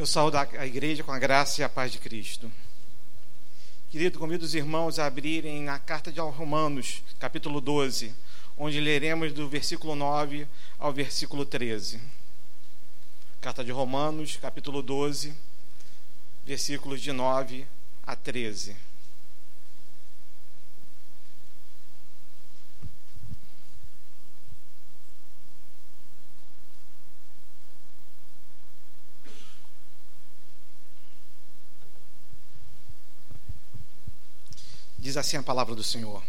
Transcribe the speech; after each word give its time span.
Eu 0.00 0.06
saúdo 0.06 0.38
a 0.38 0.66
igreja 0.66 1.04
com 1.04 1.12
a 1.12 1.18
graça 1.18 1.60
e 1.60 1.62
a 1.62 1.68
paz 1.68 1.92
de 1.92 1.98
Cristo. 1.98 2.50
Querido, 3.90 4.18
convido 4.18 4.46
os 4.46 4.54
irmãos 4.54 4.98
a 4.98 5.04
abrirem 5.04 5.62
na 5.62 5.78
carta 5.78 6.10
de 6.10 6.18
Romanos, 6.18 7.02
capítulo 7.18 7.60
12, 7.60 8.14
onde 8.56 8.80
leremos 8.80 9.30
do 9.34 9.46
versículo 9.46 9.94
9 9.94 10.48
ao 10.78 10.90
versículo 10.90 11.44
13. 11.44 12.00
Carta 13.42 13.62
de 13.62 13.72
Romanos, 13.72 14.38
capítulo 14.40 14.80
12, 14.80 15.34
versículos 16.46 17.02
de 17.02 17.12
9 17.12 17.66
a 18.02 18.16
13. 18.16 18.74
Diz 35.00 35.09
assim 35.20 35.36
a 35.36 35.42
palavra 35.42 35.74
do 35.74 35.84
Senhor: 35.84 36.22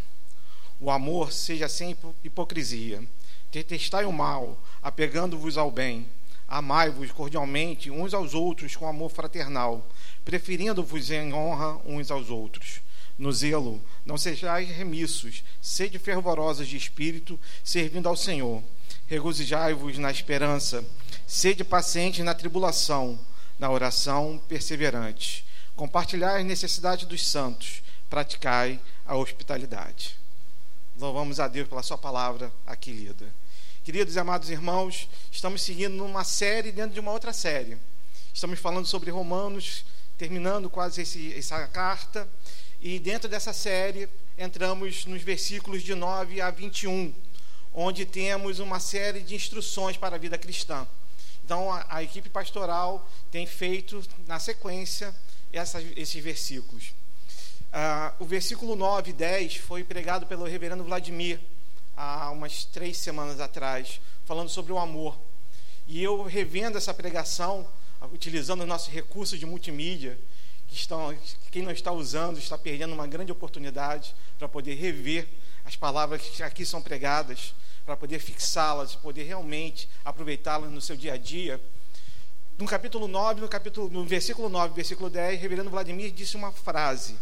O 0.79 0.91
amor 0.91 1.31
seja 1.31 1.67
sem 1.67 1.95
hipocrisia. 2.23 3.03
Detestai 3.51 4.05
o 4.05 4.11
mal, 4.11 4.61
apegando-vos 4.81 5.57
ao 5.57 5.71
bem. 5.71 6.07
Amai-vos 6.47 7.11
cordialmente 7.11 7.89
uns 7.89 8.13
aos 8.13 8.33
outros 8.33 8.75
com 8.75 8.85
amor 8.85 9.09
fraternal, 9.09 9.87
preferindo-vos 10.25 11.09
em 11.09 11.33
honra 11.33 11.79
uns 11.85 12.11
aos 12.11 12.29
outros. 12.29 12.81
No 13.17 13.31
zelo, 13.31 13.81
não 14.05 14.17
sejais 14.17 14.67
remissos, 14.69 15.43
sede 15.61 15.97
fervorosos 15.97 16.67
de 16.67 16.75
espírito, 16.75 17.39
servindo 17.63 18.09
ao 18.09 18.17
Senhor. 18.17 18.61
Regozijai-vos 19.07 19.97
na 19.97 20.11
esperança, 20.11 20.83
sede 21.27 21.63
pacientes 21.63 22.23
na 22.23 22.33
tribulação, 22.33 23.19
na 23.59 23.69
oração 23.69 24.41
perseverante. 24.47 25.45
Compartilhai 25.75 26.41
as 26.41 26.45
necessidades 26.45 27.05
dos 27.05 27.25
santos 27.25 27.81
praticai 28.11 28.77
a 29.05 29.15
hospitalidade. 29.15 30.17
Louvamos 30.99 31.39
a 31.39 31.47
Deus 31.47 31.69
pela 31.69 31.81
Sua 31.81 31.97
palavra 31.97 32.51
aqui 32.67 32.91
lida. 32.91 33.33
Queridos 33.85 34.15
e 34.15 34.19
amados 34.19 34.49
irmãos, 34.49 35.07
estamos 35.31 35.61
seguindo 35.61 35.95
numa 35.95 36.25
série 36.25 36.73
dentro 36.73 36.93
de 36.93 36.99
uma 36.99 37.13
outra 37.13 37.31
série. 37.31 37.77
Estamos 38.33 38.59
falando 38.59 38.85
sobre 38.85 39.09
Romanos, 39.11 39.85
terminando 40.17 40.69
quase 40.69 41.03
esse, 41.03 41.33
essa 41.33 41.65
carta, 41.67 42.27
e 42.81 42.99
dentro 42.99 43.29
dessa 43.29 43.53
série 43.53 44.09
entramos 44.37 45.05
nos 45.05 45.21
versículos 45.21 45.81
de 45.81 45.95
9 45.95 46.41
a 46.41 46.51
21, 46.51 47.13
onde 47.73 48.05
temos 48.05 48.59
uma 48.59 48.81
série 48.81 49.21
de 49.21 49.35
instruções 49.35 49.95
para 49.95 50.17
a 50.17 50.19
vida 50.19 50.37
cristã. 50.37 50.85
Então, 51.45 51.71
a, 51.71 51.85
a 51.87 52.03
equipe 52.03 52.27
pastoral 52.27 53.09
tem 53.31 53.47
feito, 53.47 54.05
na 54.27 54.37
sequência, 54.37 55.15
essa, 55.53 55.81
esses 55.95 56.21
versículos. 56.21 56.93
Ah, 57.73 58.13
o 58.19 58.25
versículo 58.25 58.75
9 58.75 59.11
e 59.11 59.13
10 59.13 59.55
foi 59.55 59.81
pregado 59.81 60.25
pelo 60.25 60.43
reverendo 60.43 60.83
Vladimir 60.83 61.39
há 61.95 62.29
umas 62.29 62.65
três 62.65 62.97
semanas 62.97 63.39
atrás, 63.39 64.01
falando 64.25 64.49
sobre 64.49 64.73
o 64.73 64.77
amor. 64.77 65.17
E 65.87 66.03
eu 66.03 66.21
revendo 66.23 66.77
essa 66.77 66.93
pregação, 66.93 67.65
utilizando 68.11 68.59
os 68.59 68.67
nossos 68.67 68.89
recursos 68.89 69.39
de 69.39 69.45
multimídia, 69.45 70.19
que 70.67 70.75
estão, 70.75 71.17
quem 71.49 71.61
não 71.61 71.71
está 71.71 71.93
usando 71.93 72.37
está 72.37 72.57
perdendo 72.57 72.93
uma 72.93 73.07
grande 73.07 73.31
oportunidade 73.31 74.13
para 74.37 74.49
poder 74.49 74.75
rever 74.75 75.29
as 75.63 75.77
palavras 75.77 76.21
que 76.21 76.43
aqui 76.43 76.65
são 76.65 76.81
pregadas, 76.81 77.53
para 77.85 77.95
poder 77.95 78.19
fixá-las, 78.19 78.95
poder 78.95 79.23
realmente 79.23 79.87
aproveitá-las 80.03 80.69
no 80.69 80.81
seu 80.81 80.97
dia 80.97 81.13
a 81.13 81.17
dia. 81.17 81.61
No 82.57 82.65
capítulo 82.65 83.07
9, 83.07 83.39
no, 83.39 83.47
capítulo, 83.47 83.89
no 83.89 84.03
versículo 84.03 84.49
9, 84.49 84.73
versículo 84.73 85.09
10, 85.09 85.39
o 85.39 85.41
reverendo 85.41 85.69
Vladimir 85.69 86.11
disse 86.11 86.35
uma 86.35 86.51
frase 86.51 87.15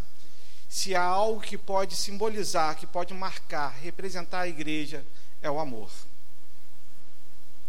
se 0.69 0.93
há 0.95 1.01
algo 1.01 1.41
que 1.41 1.57
pode 1.57 1.95
simbolizar, 1.95 2.77
que 2.77 2.85
pode 2.85 3.11
marcar, 3.11 3.69
representar 3.81 4.41
a 4.41 4.47
igreja, 4.47 5.03
é 5.41 5.49
o 5.49 5.59
amor. 5.59 5.89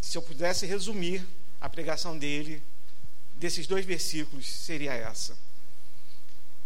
Se 0.02 0.18
eu 0.18 0.22
pudesse 0.22 0.66
resumir 0.66 1.26
a 1.58 1.68
pregação 1.68 2.16
dele, 2.18 2.62
desses 3.36 3.66
dois 3.66 3.86
versículos, 3.86 4.46
seria 4.46 4.92
essa. 4.92 5.34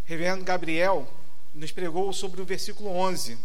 Reverendo 0.03 0.43
Gabriel 0.43 1.09
nos 1.53 1.71
pregou 1.71 2.11
sobre 2.11 2.41
o 2.41 2.45
versículo 2.45 2.89
11. 2.89 3.37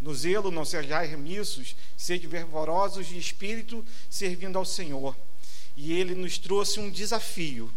No 0.00 0.14
zelo 0.14 0.50
não 0.50 0.64
sejais 0.64 1.10
remissos, 1.10 1.76
sede 1.94 2.26
fervorosos 2.26 3.06
de 3.06 3.18
espírito, 3.18 3.84
servindo 4.08 4.56
ao 4.56 4.64
Senhor. 4.64 5.14
E 5.76 5.92
ele 5.92 6.14
nos 6.14 6.38
trouxe 6.38 6.80
um 6.80 6.90
desafio 6.90 7.70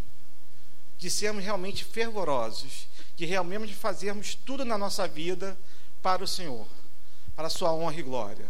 de 0.97 1.09
sermos 1.09 1.44
realmente 1.44 1.84
fervorosos 1.84 2.88
de 3.16 3.25
realmente 3.25 3.74
fazermos 3.74 4.35
tudo 4.35 4.66
na 4.66 4.78
nossa 4.78 5.07
vida 5.07 5.57
para 6.01 6.24
o 6.24 6.28
Senhor, 6.28 6.68
para 7.35 7.47
a 7.47 7.50
sua 7.50 7.74
honra 7.74 8.00
e 8.00 8.03
glória. 8.03 8.46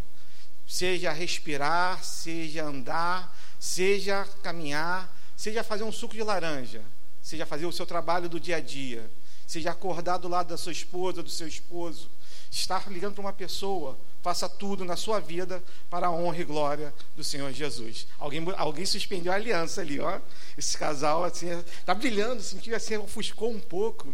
Seja 0.68 1.12
respirar, 1.12 2.04
seja 2.04 2.64
andar, 2.64 3.36
seja 3.60 4.28
caminhar, 4.42 5.14
seja 5.36 5.64
fazer 5.64 5.84
um 5.84 5.92
suco 5.92 6.14
de 6.14 6.24
laranja, 6.24 6.82
seja 7.22 7.46
fazer 7.46 7.66
o 7.66 7.72
seu 7.72 7.86
trabalho 7.86 8.30
do 8.30 8.40
dia 8.40 8.58
a 8.58 8.62
dia, 8.62 9.10
seja 9.46 9.72
acordar 9.72 10.18
do 10.18 10.28
lado 10.28 10.48
da 10.48 10.58
sua 10.58 10.72
esposa, 10.72 11.22
do 11.22 11.30
seu 11.30 11.48
esposo, 11.48 12.10
estar 12.50 12.90
ligando 12.90 13.16
para 13.16 13.22
uma 13.22 13.34
pessoa, 13.34 13.98
faça 14.22 14.48
tudo 14.48 14.86
na 14.86 14.96
sua 14.96 15.20
vida 15.20 15.62
para 15.90 16.08
a 16.08 16.12
honra 16.12 16.40
e 16.40 16.44
glória 16.44 16.94
do 17.16 17.24
Senhor 17.24 17.52
Jesus. 17.52 18.08
Alguém, 18.18 18.46
alguém 18.58 18.86
suspendeu 18.86 19.32
a 19.32 19.36
aliança 19.36 19.82
ali, 19.82 20.00
ó. 20.00 20.20
Esse 20.58 20.78
casal 20.78 21.24
assim 21.24 21.50
está 21.80 21.94
brilhando, 21.94 22.42
sentiu 22.42 22.76
assim, 22.76 22.96
ofuscou 22.98 23.52
um 23.52 23.60
pouco. 23.60 24.14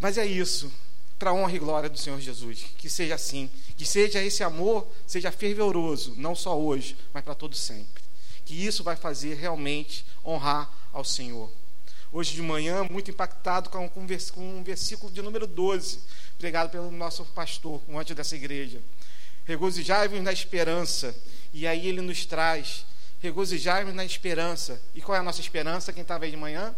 Mas 0.00 0.16
é 0.16 0.24
isso, 0.24 0.72
para 1.18 1.30
a 1.30 1.34
honra 1.34 1.54
e 1.54 1.58
glória 1.58 1.90
do 1.90 1.98
Senhor 1.98 2.18
Jesus. 2.18 2.64
Que 2.78 2.88
seja 2.88 3.14
assim, 3.14 3.50
que 3.76 3.84
seja 3.84 4.22
esse 4.22 4.42
amor, 4.42 4.88
seja 5.06 5.30
fervoroso, 5.30 6.14
não 6.16 6.34
só 6.34 6.58
hoje, 6.58 6.96
mas 7.12 7.22
para 7.22 7.34
todo 7.34 7.54
sempre. 7.54 8.02
Que 8.46 8.54
isso 8.54 8.82
vai 8.82 8.96
fazer 8.96 9.34
realmente 9.34 10.04
honrar 10.24 10.70
ao 10.92 11.04
Senhor. 11.04 11.52
Hoje 12.10 12.34
de 12.34 12.42
manhã, 12.42 12.84
muito 12.90 13.10
impactado 13.10 13.68
com, 13.68 13.88
um 13.94 14.62
versículo 14.64 15.12
de 15.12 15.22
número 15.22 15.46
12, 15.46 16.00
pregado 16.38 16.70
pelo 16.70 16.90
nosso 16.90 17.24
pastor, 17.26 17.80
antes 17.90 18.16
dessa 18.16 18.34
igreja. 18.34 18.80
Regozijai-vos 19.44 20.20
na 20.22 20.32
esperança. 20.32 21.14
E 21.52 21.66
aí 21.66 21.86
ele 21.86 22.00
nos 22.00 22.24
traz, 22.24 22.86
regozijai-vos 23.20 23.94
na 23.94 24.04
esperança. 24.04 24.80
E 24.94 25.02
qual 25.02 25.16
é 25.16 25.18
a 25.20 25.22
nossa 25.22 25.40
esperança? 25.40 25.92
Quem 25.92 26.02
estava 26.02 26.24
aí 26.24 26.30
de 26.30 26.36
manhã? 26.36 26.74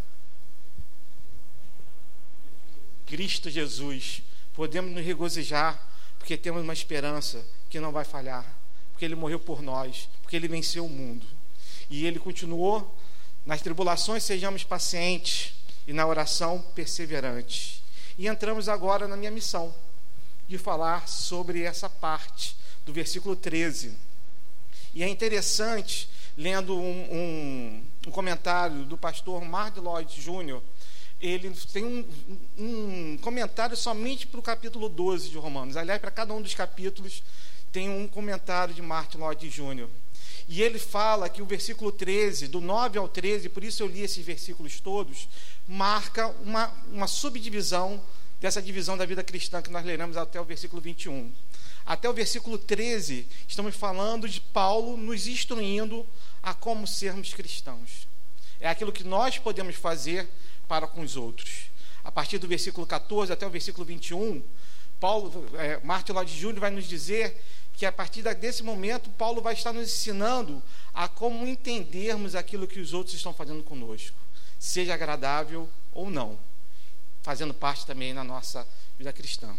Cristo 3.12 3.50
Jesus, 3.50 4.22
podemos 4.54 4.90
nos 4.90 5.04
regozijar, 5.04 5.78
porque 6.18 6.34
temos 6.34 6.62
uma 6.62 6.72
esperança 6.72 7.44
que 7.68 7.78
não 7.78 7.92
vai 7.92 8.06
falhar, 8.06 8.42
porque 8.90 9.04
Ele 9.04 9.14
morreu 9.14 9.38
por 9.38 9.60
nós, 9.60 10.08
porque 10.22 10.34
Ele 10.34 10.48
venceu 10.48 10.86
o 10.86 10.88
mundo. 10.88 11.26
E 11.90 12.06
Ele 12.06 12.18
continuou, 12.18 12.96
nas 13.44 13.60
tribulações 13.60 14.22
sejamos 14.22 14.64
pacientes 14.64 15.52
e 15.86 15.92
na 15.92 16.06
oração 16.06 16.64
perseverantes. 16.74 17.82
E 18.16 18.26
entramos 18.26 18.66
agora 18.66 19.06
na 19.06 19.14
minha 19.14 19.30
missão, 19.30 19.74
de 20.48 20.56
falar 20.56 21.06
sobre 21.06 21.64
essa 21.64 21.90
parte 21.90 22.56
do 22.86 22.94
versículo 22.94 23.36
13. 23.36 23.94
E 24.94 25.02
é 25.02 25.08
interessante, 25.08 26.08
lendo 26.34 26.74
um, 26.78 27.02
um, 27.12 27.86
um 28.06 28.10
comentário 28.10 28.86
do 28.86 28.96
pastor 28.96 29.44
Mark 29.44 29.76
Lloyd 29.76 30.18
Jr., 30.18 30.62
ele 31.22 31.50
tem 31.72 31.84
um, 31.84 32.04
um 32.58 33.18
comentário 33.18 33.76
somente 33.76 34.26
para 34.26 34.40
o 34.40 34.42
capítulo 34.42 34.88
12 34.88 35.28
de 35.28 35.38
Romanos. 35.38 35.76
Aliás, 35.76 36.00
para 36.00 36.10
cada 36.10 36.34
um 36.34 36.42
dos 36.42 36.52
capítulos 36.52 37.22
tem 37.70 37.88
um 37.88 38.08
comentário 38.08 38.74
de 38.74 38.82
Martin 38.82 39.18
Lloyd 39.18 39.48
Jr. 39.48 39.88
E 40.48 40.60
ele 40.60 40.80
fala 40.80 41.28
que 41.28 41.40
o 41.40 41.46
versículo 41.46 41.92
13, 41.92 42.48
do 42.48 42.60
9 42.60 42.98
ao 42.98 43.08
13, 43.08 43.48
por 43.48 43.62
isso 43.62 43.84
eu 43.84 43.86
li 43.86 44.00
esses 44.00 44.24
versículos 44.24 44.80
todos, 44.80 45.28
marca 45.68 46.26
uma, 46.42 46.74
uma 46.90 47.06
subdivisão 47.06 48.02
dessa 48.40 48.60
divisão 48.60 48.98
da 48.98 49.06
vida 49.06 49.22
cristã 49.22 49.62
que 49.62 49.70
nós 49.70 49.84
leremos 49.84 50.16
até 50.16 50.40
o 50.40 50.44
versículo 50.44 50.82
21. 50.82 51.32
Até 51.86 52.08
o 52.08 52.12
versículo 52.12 52.58
13, 52.58 53.28
estamos 53.46 53.76
falando 53.76 54.28
de 54.28 54.40
Paulo 54.40 54.96
nos 54.96 55.28
instruindo 55.28 56.04
a 56.42 56.52
como 56.52 56.84
sermos 56.84 57.32
cristãos. 57.32 58.08
É 58.60 58.68
aquilo 58.68 58.92
que 58.92 59.04
nós 59.04 59.38
podemos 59.38 59.76
fazer 59.76 60.28
para 60.72 60.86
com 60.86 61.02
os 61.02 61.18
outros. 61.18 61.64
A 62.02 62.10
partir 62.10 62.38
do 62.38 62.48
versículo 62.48 62.86
14 62.86 63.30
até 63.30 63.46
o 63.46 63.50
versículo 63.50 63.84
21, 63.84 64.42
Paulo, 64.98 65.46
é, 65.58 65.78
Martin 65.84 66.12
Lloyd 66.12 66.58
vai 66.58 66.70
nos 66.70 66.88
dizer 66.88 67.44
que 67.74 67.84
a 67.84 67.92
partir 67.92 68.22
desse 68.36 68.62
momento, 68.62 69.10
Paulo 69.10 69.42
vai 69.42 69.52
estar 69.52 69.70
nos 69.70 69.92
ensinando 69.92 70.62
a 70.94 71.08
como 71.08 71.46
entendermos 71.46 72.34
aquilo 72.34 72.66
que 72.66 72.80
os 72.80 72.94
outros 72.94 73.14
estão 73.14 73.34
fazendo 73.34 73.62
conosco, 73.62 74.16
seja 74.58 74.94
agradável 74.94 75.68
ou 75.92 76.08
não, 76.10 76.38
fazendo 77.22 77.52
parte 77.52 77.84
também 77.84 78.14
na 78.14 78.24
nossa 78.24 78.66
vida 78.96 79.12
cristã. 79.12 79.54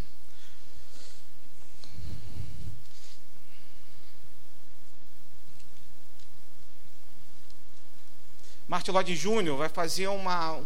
Martin 8.67 8.89
Lloyd 8.89 9.15
Jr. 9.15 9.55
vai 9.55 9.69
fazer 9.69 10.07
uma, 10.07 10.59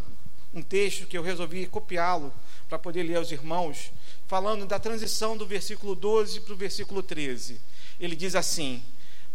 um 0.53 0.61
texto 0.61 1.05
que 1.05 1.17
eu 1.17 1.23
resolvi 1.23 1.65
copiá-lo 1.65 2.33
para 2.67 2.79
poder 2.79 3.03
ler 3.03 3.17
aos 3.17 3.31
irmãos, 3.31 3.91
falando 4.27 4.65
da 4.65 4.79
transição 4.79 5.37
do 5.37 5.45
versículo 5.45 5.95
12 5.95 6.41
para 6.41 6.53
o 6.53 6.57
versículo 6.57 7.01
13. 7.01 7.59
Ele 7.99 8.15
diz 8.15 8.35
assim: 8.35 8.83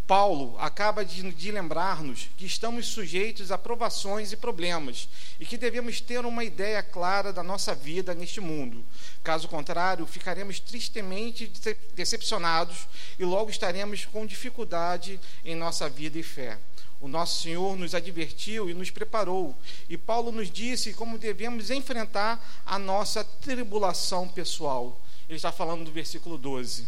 Paulo 0.07 0.57
acaba 0.59 1.05
de, 1.05 1.31
de 1.33 1.51
lembrar-nos 1.51 2.29
que 2.37 2.45
estamos 2.45 2.87
sujeitos 2.87 3.53
a 3.53 3.57
provações 3.57 4.33
e 4.33 4.37
problemas 4.37 5.09
e 5.39 5.47
que 5.47 5.57
devemos 5.57 6.01
ter 6.01 6.25
uma 6.27 6.45
ideia 6.45 6.83
clara 6.83 7.33
da 7.33 7.43
nossa 7.43 7.75
vida 7.75 8.15
neste 8.15 8.41
mundo. 8.41 8.85
Caso 9.23 9.49
contrário, 9.49 10.07
ficaremos 10.07 10.59
tristemente 10.61 11.51
decepcionados 11.95 12.87
e 13.19 13.25
logo 13.25 13.51
estaremos 13.51 14.05
com 14.05 14.27
dificuldade 14.27 15.19
em 15.45 15.55
nossa 15.55 15.89
vida 15.89 16.19
e 16.19 16.23
fé. 16.23 16.59
O 17.03 17.09
nosso 17.09 17.43
Senhor 17.43 17.77
nos 17.77 17.97
advertiu 17.97 18.71
e 18.71 18.75
nos 18.75 18.89
preparou, 18.89 19.57
e 19.89 19.99
Paulo 19.99 20.31
nos 20.31 20.49
disse 20.49 20.95
como 20.95 21.19
devemos 21.19 21.69
enfrentar 21.69 22.63
a 22.65 22.79
nossa 22.79 23.25
tribulação 23.25 24.29
pessoal. 24.29 25.03
Ele 25.29 25.35
está 25.35 25.51
falando 25.51 25.85
do 25.85 25.91
versículo 25.91 26.39
12. 26.39 26.87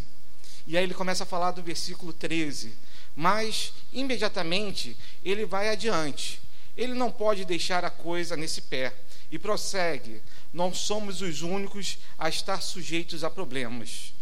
E 0.69 0.79
aí 0.79 0.85
ele 0.85 0.95
começa 0.95 1.25
a 1.25 1.27
falar 1.27 1.51
do 1.51 1.65
versículo 1.65 2.13
13. 2.13 2.73
Mas, 3.17 3.73
imediatamente, 3.93 4.97
ele 5.25 5.45
vai 5.45 5.69
adiante. 5.69 6.41
Ele 6.77 6.95
não 6.95 7.11
pode 7.11 7.45
deixar 7.45 7.85
a 7.85 7.91
coisa 7.91 8.37
nesse 8.37 8.63
pé. 8.63 8.95
E 9.33 9.39
prossegue: 9.39 10.23
Não 10.53 10.73
somos 10.73 11.23
os 11.23 11.43
únicos 11.43 11.99
a 12.17 12.29
estar 12.29 12.63
sujeitos 12.63 13.25
a 13.25 13.31
problemas. 13.31 14.15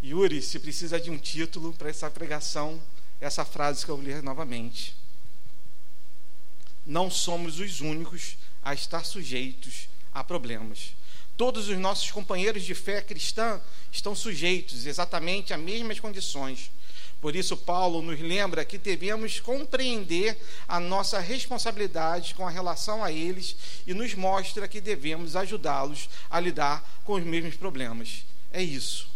Yuri, 0.00 0.40
se 0.42 0.60
precisa 0.60 1.00
de 1.00 1.10
um 1.10 1.18
título 1.18 1.72
para 1.72 1.90
essa 1.90 2.10
pregação, 2.10 2.80
essa 3.22 3.44
frase 3.44 3.84
que 3.84 3.90
eu 3.90 3.96
ler 3.96 4.20
novamente. 4.20 4.96
Não 6.84 7.08
somos 7.08 7.60
os 7.60 7.80
únicos 7.80 8.36
a 8.60 8.74
estar 8.74 9.04
sujeitos 9.04 9.88
a 10.12 10.24
problemas. 10.24 10.94
Todos 11.36 11.68
os 11.68 11.78
nossos 11.78 12.10
companheiros 12.10 12.64
de 12.64 12.74
fé 12.74 13.00
cristã 13.00 13.60
estão 13.92 14.14
sujeitos 14.14 14.86
exatamente 14.86 15.54
às 15.54 15.60
mesmas 15.60 16.00
condições. 16.00 16.70
Por 17.20 17.36
isso, 17.36 17.56
Paulo 17.56 18.02
nos 18.02 18.18
lembra 18.18 18.64
que 18.64 18.76
devemos 18.76 19.38
compreender 19.38 20.36
a 20.66 20.80
nossa 20.80 21.20
responsabilidade 21.20 22.34
com 22.34 22.44
a 22.44 22.50
relação 22.50 23.04
a 23.04 23.12
eles 23.12 23.56
e 23.86 23.94
nos 23.94 24.14
mostra 24.14 24.66
que 24.66 24.80
devemos 24.80 25.36
ajudá-los 25.36 26.08
a 26.28 26.40
lidar 26.40 27.00
com 27.04 27.12
os 27.12 27.22
mesmos 27.22 27.54
problemas. 27.54 28.24
É 28.50 28.60
isso. 28.60 29.11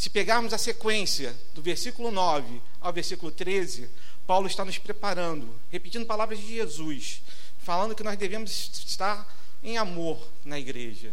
Se 0.00 0.08
pegarmos 0.08 0.54
a 0.54 0.56
sequência 0.56 1.36
do 1.52 1.60
versículo 1.60 2.10
9 2.10 2.62
ao 2.80 2.90
versículo 2.90 3.30
13, 3.30 3.86
Paulo 4.26 4.46
está 4.46 4.64
nos 4.64 4.78
preparando, 4.78 5.46
repetindo 5.70 6.06
palavras 6.06 6.38
de 6.38 6.54
Jesus, 6.54 7.20
falando 7.58 7.94
que 7.94 8.02
nós 8.02 8.16
devemos 8.16 8.50
estar 8.86 9.30
em 9.62 9.76
amor 9.76 10.26
na 10.42 10.58
igreja, 10.58 11.12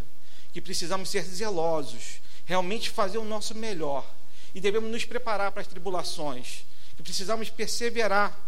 que 0.54 0.62
precisamos 0.62 1.10
ser 1.10 1.24
zelosos, 1.24 2.22
realmente 2.46 2.90
fazer 2.90 3.18
o 3.18 3.26
nosso 3.26 3.54
melhor 3.54 4.10
e 4.56 4.62
devemos 4.62 4.90
nos 4.90 5.04
preparar 5.04 5.52
para 5.52 5.64
as 5.64 5.68
tribulações, 5.68 6.64
que 6.96 7.04
precisamos 7.04 7.50
perseverar 7.50 8.40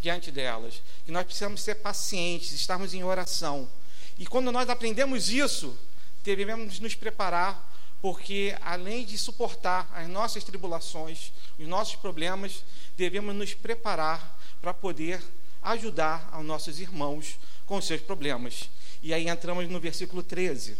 diante 0.00 0.32
delas, 0.32 0.82
que 1.06 1.12
nós 1.12 1.24
precisamos 1.24 1.62
ser 1.62 1.76
pacientes, 1.76 2.50
estarmos 2.50 2.94
em 2.94 3.04
oração. 3.04 3.70
E 4.18 4.26
quando 4.26 4.50
nós 4.50 4.68
aprendemos 4.68 5.30
isso, 5.30 5.78
devemos 6.24 6.80
nos 6.80 6.96
preparar 6.96 7.72
porque 8.04 8.54
além 8.60 9.02
de 9.02 9.16
suportar 9.16 9.90
as 9.94 10.06
nossas 10.06 10.44
tribulações, 10.44 11.32
os 11.58 11.66
nossos 11.66 11.96
problemas, 11.96 12.62
devemos 12.98 13.34
nos 13.34 13.54
preparar 13.54 14.38
para 14.60 14.74
poder 14.74 15.24
ajudar 15.62 16.28
aos 16.30 16.44
nossos 16.44 16.78
irmãos 16.78 17.38
com 17.64 17.80
seus 17.80 18.02
problemas. 18.02 18.68
E 19.02 19.14
aí 19.14 19.26
entramos 19.26 19.66
no 19.70 19.80
versículo 19.80 20.22
13. 20.22 20.76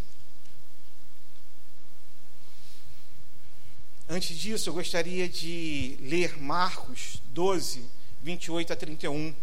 Antes 4.06 4.36
disso, 4.36 4.68
eu 4.68 4.74
gostaria 4.74 5.26
de 5.26 5.96
ler 6.02 6.38
Marcos 6.38 7.22
12, 7.28 7.86
28 8.22 8.70
a 8.70 8.76
31. 8.76 9.34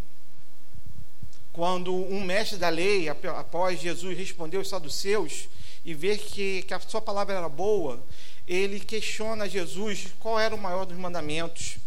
Quando 1.52 1.96
um 1.96 2.24
mestre 2.24 2.60
da 2.60 2.70
lei, 2.70 3.10
após 3.10 3.82
Jesus 3.82 4.16
responder 4.16 4.58
aos 4.58 4.70
saduceus, 4.70 5.50
e 5.84 5.94
ver 5.94 6.18
que, 6.18 6.64
que 6.64 6.74
a 6.74 6.80
sua 6.80 7.02
palavra 7.02 7.36
era 7.36 7.50
boa, 7.50 8.04
ele 8.48 8.80
questiona 8.80 9.50
Jesus 9.50 10.08
qual 10.20 10.40
era 10.40 10.54
o 10.54 10.58
maior 10.58 10.86
dos 10.86 10.98
mandamentos. 10.98 11.78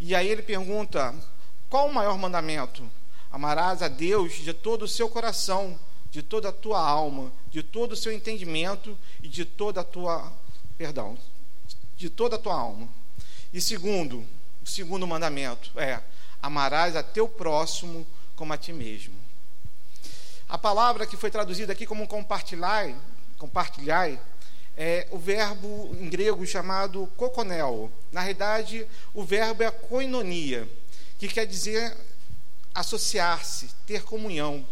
E 0.00 0.14
aí 0.14 0.28
ele 0.28 0.42
pergunta: 0.42 1.14
qual 1.68 1.88
o 1.88 1.94
maior 1.94 2.16
mandamento? 2.18 2.88
Amarás 3.30 3.82
a 3.82 3.88
Deus 3.88 4.34
de 4.34 4.52
todo 4.52 4.82
o 4.82 4.88
seu 4.88 5.08
coração, 5.08 5.78
de 6.10 6.22
toda 6.22 6.48
a 6.48 6.52
tua 6.52 6.80
alma, 6.80 7.32
de 7.50 7.62
todo 7.62 7.92
o 7.92 7.96
seu 7.96 8.12
entendimento 8.12 8.96
e 9.22 9.28
de 9.28 9.44
toda 9.44 9.80
a 9.80 9.84
tua 9.84 10.32
perdão, 10.78 11.18
de 11.96 12.08
toda 12.08 12.36
a 12.36 12.38
tua 12.38 12.54
alma. 12.54 12.88
E 13.52 13.60
segundo, 13.60 14.24
o 14.62 14.66
segundo 14.66 15.06
mandamento 15.06 15.70
é: 15.78 16.00
amarás 16.42 16.94
a 16.94 17.02
teu 17.02 17.28
próximo 17.28 18.06
como 18.34 18.52
a 18.52 18.56
ti 18.56 18.72
mesmo. 18.72 19.14
A 20.48 20.56
palavra 20.56 21.06
que 21.06 21.16
foi 21.16 21.30
traduzida 21.30 21.72
aqui 21.72 21.86
como 21.86 22.06
compartilhar 22.06 22.94
compartilhar 23.38 24.10
é 24.76 25.08
o 25.10 25.18
verbo 25.18 25.96
em 25.98 26.08
grego 26.08 26.46
chamado 26.46 27.06
kokonel. 27.16 27.90
Na 28.12 28.20
realidade, 28.20 28.86
o 29.14 29.24
verbo 29.24 29.62
é 29.62 29.70
koinonia, 29.70 30.68
que 31.18 31.28
quer 31.28 31.46
dizer 31.46 31.96
associar-se, 32.74 33.70
ter 33.86 34.02
comunhão. 34.02 34.66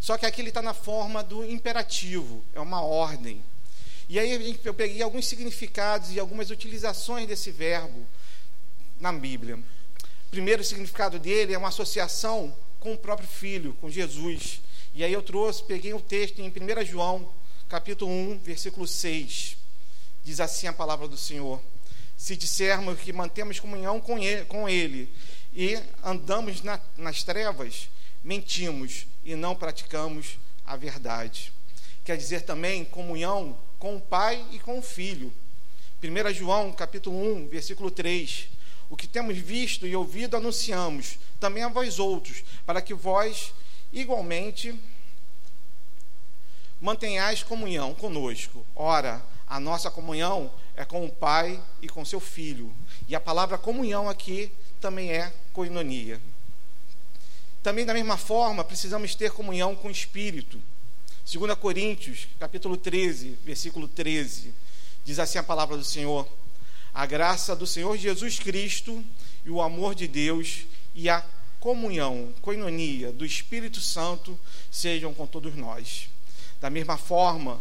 Só 0.00 0.16
que 0.16 0.24
aqui 0.24 0.40
ele 0.40 0.50
está 0.50 0.62
na 0.62 0.74
forma 0.74 1.24
do 1.24 1.44
imperativo, 1.44 2.44
é 2.54 2.60
uma 2.60 2.82
ordem. 2.82 3.42
E 4.08 4.18
aí 4.18 4.58
eu 4.64 4.72
peguei 4.72 5.02
alguns 5.02 5.26
significados 5.26 6.12
e 6.12 6.20
algumas 6.20 6.50
utilizações 6.50 7.26
desse 7.26 7.50
verbo 7.50 8.06
na 9.00 9.12
Bíblia. 9.12 9.56
O 9.56 10.30
primeiro 10.30 10.62
significado 10.62 11.18
dele 11.18 11.52
é 11.52 11.58
uma 11.58 11.68
associação 11.68 12.54
com 12.78 12.94
o 12.94 12.98
próprio 12.98 13.28
Filho, 13.28 13.74
com 13.80 13.90
Jesus. 13.90 14.60
E 14.94 15.02
aí 15.02 15.12
eu 15.12 15.20
trouxe, 15.20 15.64
peguei 15.64 15.92
o 15.92 16.00
texto 16.00 16.38
em 16.40 16.48
1 16.48 16.86
João 16.86 17.28
capítulo 17.68 18.10
1, 18.10 18.38
versículo 18.38 18.86
6. 18.86 19.56
Diz 20.24 20.40
assim 20.40 20.66
a 20.66 20.72
palavra 20.72 21.06
do 21.06 21.16
Senhor: 21.16 21.62
Se 22.16 22.36
dissermos 22.36 22.98
que 23.00 23.12
mantemos 23.12 23.60
comunhão 23.60 24.00
com 24.00 24.18
Ele, 24.18 24.44
com 24.46 24.68
ele 24.68 25.12
e 25.52 25.78
andamos 26.02 26.62
na, 26.62 26.80
nas 26.96 27.22
trevas, 27.22 27.88
mentimos 28.22 29.06
e 29.24 29.34
não 29.34 29.54
praticamos 29.54 30.38
a 30.64 30.76
verdade. 30.76 31.52
Quer 32.04 32.16
dizer 32.16 32.42
também 32.42 32.84
comunhão 32.84 33.58
com 33.78 33.96
o 33.96 34.00
Pai 34.00 34.44
e 34.52 34.58
com 34.58 34.78
o 34.78 34.82
Filho. 34.82 35.32
1 36.02 36.32
João, 36.32 36.72
capítulo 36.72 37.20
1, 37.36 37.48
versículo 37.48 37.90
3. 37.90 38.48
O 38.88 38.96
que 38.96 39.06
temos 39.06 39.36
visto 39.36 39.86
e 39.86 39.94
ouvido 39.94 40.36
anunciamos, 40.36 41.18
também 41.38 41.62
a 41.62 41.68
vós 41.68 41.98
outros, 41.98 42.42
para 42.64 42.80
que 42.80 42.94
vós 42.94 43.52
igualmente 43.92 44.74
mantenhais 46.80 47.42
comunhão 47.42 47.94
conosco. 47.94 48.64
Ora, 48.74 49.22
a 49.46 49.58
nossa 49.58 49.90
comunhão 49.90 50.50
é 50.76 50.84
com 50.84 51.04
o 51.04 51.10
Pai 51.10 51.62
e 51.82 51.88
com 51.88 52.04
seu 52.04 52.20
Filho. 52.20 52.72
E 53.08 53.14
a 53.16 53.20
palavra 53.20 53.58
comunhão 53.58 54.08
aqui 54.08 54.52
também 54.80 55.10
é 55.10 55.32
coinonia. 55.52 56.20
Também 57.62 57.84
da 57.84 57.94
mesma 57.94 58.16
forma, 58.16 58.62
precisamos 58.62 59.14
ter 59.14 59.32
comunhão 59.32 59.74
com 59.74 59.88
o 59.88 59.90
Espírito. 59.90 60.60
2 61.30 61.54
Coríntios, 61.58 62.28
capítulo 62.38 62.76
13, 62.76 63.38
versículo 63.44 63.86
13, 63.86 64.54
diz 65.04 65.18
assim 65.18 65.38
a 65.38 65.42
palavra 65.42 65.76
do 65.76 65.84
Senhor: 65.84 66.26
A 66.94 67.04
graça 67.04 67.54
do 67.54 67.66
Senhor 67.66 67.96
Jesus 67.98 68.38
Cristo 68.38 69.04
e 69.44 69.50
o 69.50 69.60
amor 69.60 69.94
de 69.94 70.08
Deus 70.08 70.64
e 70.94 71.10
a 71.10 71.22
comunhão, 71.60 72.32
coinonia 72.40 73.12
do 73.12 73.26
Espírito 73.26 73.80
Santo 73.80 74.38
sejam 74.70 75.12
com 75.12 75.26
todos 75.26 75.54
nós. 75.54 76.08
Da 76.60 76.68
mesma 76.68 76.96
forma, 76.96 77.60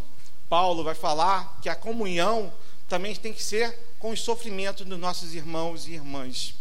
Paulo 0.50 0.84
vai 0.84 0.96
falar 0.96 1.60
que 1.62 1.70
a 1.70 1.76
comunhão 1.76 2.52
também 2.88 3.16
tem 3.16 3.34
que 3.34 3.44
ser 3.44 3.78
com 4.00 4.12
os 4.12 4.22
sofrimentos 4.22 4.86
dos 4.86 5.00
nossos 5.00 5.34
irmãos 5.34 5.88
e 5.88 5.94
irmãs. 5.94 6.56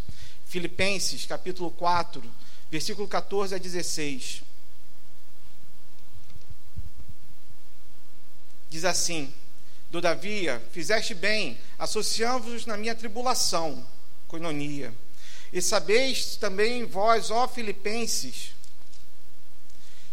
Filipenses, 0.45 1.25
capítulo 1.27 1.71
4, 1.71 2.23
versículo 2.71 3.07
14 3.07 3.55
a 3.55 3.59
16. 3.59 4.43
Diz 8.69 8.85
assim: 8.85 9.33
Todavia, 9.91 10.63
fizeste 10.73 11.15
bem, 11.15 11.59
associando-vos 11.79 12.67
na 12.67 12.77
minha 12.77 12.95
tribulação, 12.95 13.87
coinonia. 14.29 14.93
E 15.53 15.63
sabeis 15.63 16.37
também 16.37 16.85
vós, 16.85 17.31
ó 17.31 17.47
Filipenses, 17.47 18.51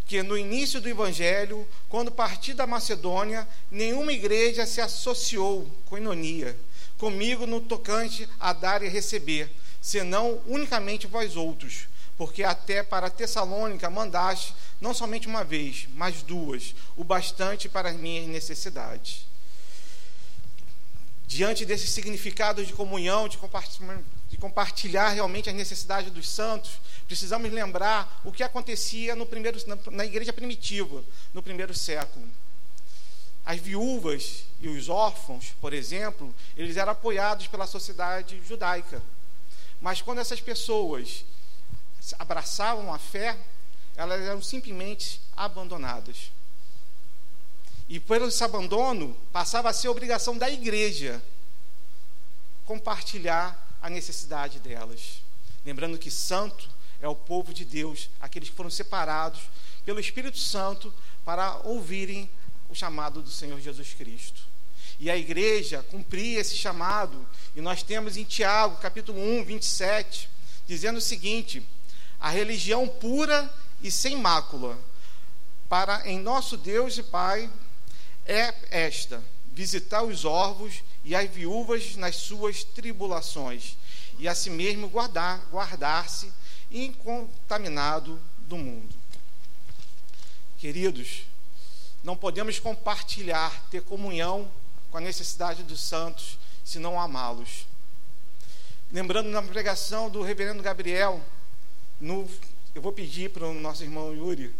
que 0.05 0.21
no 0.21 0.37
início 0.37 0.81
do 0.81 0.89
Evangelho, 0.89 1.67
quando 1.89 2.11
parti 2.11 2.53
da 2.53 2.67
Macedônia, 2.67 3.47
nenhuma 3.71 4.11
igreja 4.11 4.65
se 4.65 4.81
associou 4.81 5.69
com 5.85 5.97
inonia, 5.97 6.57
comigo 6.97 7.45
no 7.45 7.61
tocante 7.61 8.27
a 8.39 8.53
dar 8.53 8.83
e 8.83 8.89
receber, 8.89 9.49
senão 9.81 10.41
unicamente 10.47 11.07
vós 11.07 11.35
outros. 11.35 11.87
porque 12.17 12.43
até 12.43 12.83
para 12.83 13.09
Tessalônica 13.09 13.89
mandaste 13.89 14.53
não 14.79 14.93
somente 14.93 15.27
uma 15.27 15.43
vez, 15.43 15.87
mas 15.93 16.21
duas, 16.21 16.75
o 16.95 17.03
bastante 17.03 17.67
para 17.67 17.89
as 17.89 17.95
minhas 17.95 18.27
necessidades. 18.27 19.25
Diante 21.25 21.65
desse 21.65 21.87
significado 21.87 22.63
de 22.65 22.73
comunhão, 22.73 23.27
de 23.27 23.37
compartilhar, 23.37 23.99
de 24.33 24.37
compartilhar 24.39 25.09
realmente 25.09 25.47
as 25.47 25.55
necessidades 25.55 26.11
dos 26.11 26.27
santos, 26.27 26.79
precisamos 27.05 27.51
lembrar 27.51 28.19
o 28.23 28.31
que 28.31 28.41
acontecia 28.41 29.15
no 29.15 29.27
primeiro, 29.27 29.59
na, 29.91 30.05
igreja 30.05 30.33
primitiva, 30.33 31.03
no 31.35 31.43
primeiro 31.43 31.71
século. 31.71 32.27
As 33.45 33.59
viúvas 33.59 34.45
e 34.59 34.67
os 34.67 34.89
órfãos, 34.89 35.53
por 35.61 35.71
exemplo, 35.71 36.33
eles 36.57 36.77
eram 36.77 36.93
apoiados 36.93 37.45
pela 37.45 37.67
sociedade 37.67 38.41
judaica. 38.43 39.03
Mas 39.79 40.01
quando 40.01 40.17
essas 40.17 40.41
pessoas 40.41 41.23
abraçavam 42.17 42.91
a 42.91 42.97
fé, 42.97 43.37
elas 43.95 44.19
eram 44.19 44.41
simplesmente 44.41 45.21
abandonadas. 45.37 46.31
E 47.87 47.99
pelo 47.99 48.29
esse 48.29 48.43
abandono, 48.43 49.15
passava 49.31 49.69
a 49.69 49.73
ser 49.73 49.89
obrigação 49.89 50.35
da 50.35 50.49
igreja 50.49 51.21
compartilhar 52.65 53.62
a 53.83 53.89
necessidade 53.89 54.59
delas. 54.59 55.21
Lembrando 55.65 55.97
que 55.97 56.09
santo 56.09 56.69
é 57.01 57.07
o 57.07 57.15
povo 57.15 57.53
de 57.53 57.65
Deus, 57.65 58.09
aqueles 58.19 58.49
que 58.49 58.55
foram 58.55 58.69
separados 58.69 59.41
pelo 59.85 59.99
Espírito 59.99 60.39
Santo 60.39 60.91
para 61.25 61.57
ouvirem 61.65 62.29
o 62.69 62.73
chamado 62.73 63.21
do 63.21 63.29
Senhor 63.29 63.59
Jesus 63.59 63.93
Cristo. 63.93 64.41
E 64.97 65.11
a 65.11 65.17
igreja 65.17 65.83
cumpria 65.91 66.39
esse 66.39 66.55
chamado, 66.55 67.27
e 67.53 67.59
nós 67.59 67.83
temos 67.83 68.15
em 68.15 68.23
Tiago, 68.23 68.77
capítulo 68.77 69.19
1, 69.19 69.43
27, 69.43 70.29
dizendo 70.65 70.97
o 70.97 71.01
seguinte: 71.01 71.61
a 72.19 72.29
religião 72.29 72.87
pura 72.87 73.53
e 73.81 73.91
sem 73.91 74.15
mácula 74.15 74.79
para 75.67 76.07
em 76.07 76.19
nosso 76.19 76.55
Deus 76.55 76.97
e 76.97 77.03
Pai 77.03 77.49
é 78.25 78.53
esta: 78.69 79.21
visitar 79.51 80.03
os 80.03 80.23
órfãos 80.23 80.81
e 81.03 81.15
as 81.15 81.29
viúvas 81.29 81.95
nas 81.95 82.15
suas 82.15 82.63
tribulações, 82.63 83.75
e 84.19 84.27
a 84.27 84.35
si 84.35 84.49
mesmo 84.49 84.87
guardar, 84.87 85.39
guardar-se 85.51 86.31
incontaminado 86.71 88.19
do 88.39 88.57
mundo. 88.57 88.95
Queridos, 90.57 91.23
não 92.03 92.15
podemos 92.15 92.59
compartilhar, 92.59 93.65
ter 93.69 93.81
comunhão 93.81 94.49
com 94.89 94.97
a 94.97 95.01
necessidade 95.01 95.63
dos 95.63 95.81
santos, 95.81 96.37
se 96.63 96.79
não 96.79 96.99
amá-los. 96.99 97.65
Lembrando 98.91 99.29
na 99.29 99.41
pregação 99.41 100.09
do 100.09 100.21
reverendo 100.21 100.61
Gabriel, 100.63 101.21
no, 101.99 102.29
eu 102.75 102.81
vou 102.81 102.93
pedir 102.93 103.29
para 103.31 103.47
o 103.47 103.53
nosso 103.53 103.83
irmão 103.83 104.13
Yuri 104.13 104.53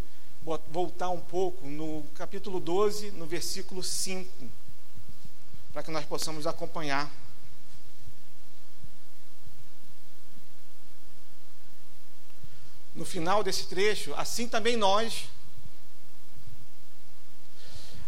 voltar 0.70 1.10
um 1.10 1.22
pouco 1.22 1.66
no 1.68 2.04
capítulo 2.16 2.60
12, 2.60 3.12
no 3.12 3.26
versículo 3.26 3.82
5, 3.82 4.30
para 5.74 5.82
que 5.82 5.89
nós 5.89 6.06
possamos 6.06 6.46
acompanhar. 6.46 7.12
No 12.94 13.03
final 13.03 13.44
desse 13.44 13.65
trecho, 13.65 14.13
assim 14.13 14.48
também 14.48 14.77
nós, 14.77 15.25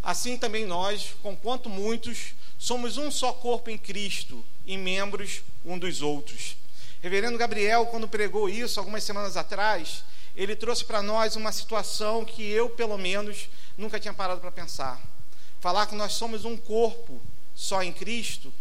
assim 0.03 0.37
também 0.37 0.63
nós, 0.63 1.15
conquanto 1.23 1.67
muitos, 1.67 2.35
somos 2.59 2.97
um 2.97 3.09
só 3.09 3.33
corpo 3.33 3.71
em 3.71 3.79
Cristo 3.79 4.45
e 4.63 4.77
membros 4.77 5.41
um 5.65 5.79
dos 5.79 6.03
outros. 6.03 6.55
Reverendo 7.01 7.37
Gabriel, 7.37 7.87
quando 7.87 8.07
pregou 8.07 8.47
isso 8.47 8.79
algumas 8.79 9.03
semanas 9.03 9.35
atrás, 9.35 10.03
ele 10.35 10.55
trouxe 10.55 10.85
para 10.85 11.01
nós 11.01 11.35
uma 11.35 11.51
situação 11.51 12.23
que 12.23 12.43
eu, 12.43 12.69
pelo 12.69 12.97
menos, 12.97 13.49
nunca 13.75 13.99
tinha 13.99 14.13
parado 14.13 14.39
para 14.39 14.51
pensar. 14.51 15.01
Falar 15.59 15.87
que 15.87 15.95
nós 15.95 16.13
somos 16.13 16.45
um 16.45 16.55
corpo 16.55 17.19
só 17.55 17.81
em 17.81 17.93
Cristo, 17.93 18.53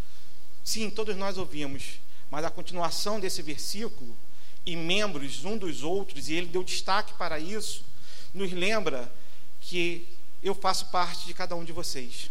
sim, 0.62 0.88
todos 0.88 1.16
nós 1.16 1.36
ouvimos, 1.36 1.98
mas 2.30 2.44
a 2.44 2.50
continuação 2.50 3.20
desse 3.20 3.42
versículo, 3.42 4.16
e 4.64 4.76
membros 4.76 5.44
um 5.44 5.58
dos 5.58 5.82
outros, 5.82 6.28
e 6.28 6.34
ele 6.34 6.46
deu 6.46 6.62
destaque 6.62 7.12
para 7.14 7.38
isso, 7.38 7.84
nos 8.32 8.50
lembra 8.52 9.12
que 9.60 10.08
eu 10.42 10.54
faço 10.54 10.86
parte 10.86 11.26
de 11.26 11.34
cada 11.34 11.54
um 11.54 11.64
de 11.64 11.72
vocês. 11.72 12.30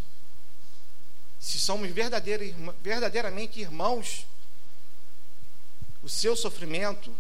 Se 1.40 1.60
somos 1.60 1.90
verdadeiramente 1.92 3.60
irmãos, 3.60 4.26
o 6.02 6.10
seu 6.10 6.36
sofrimento 6.36 7.14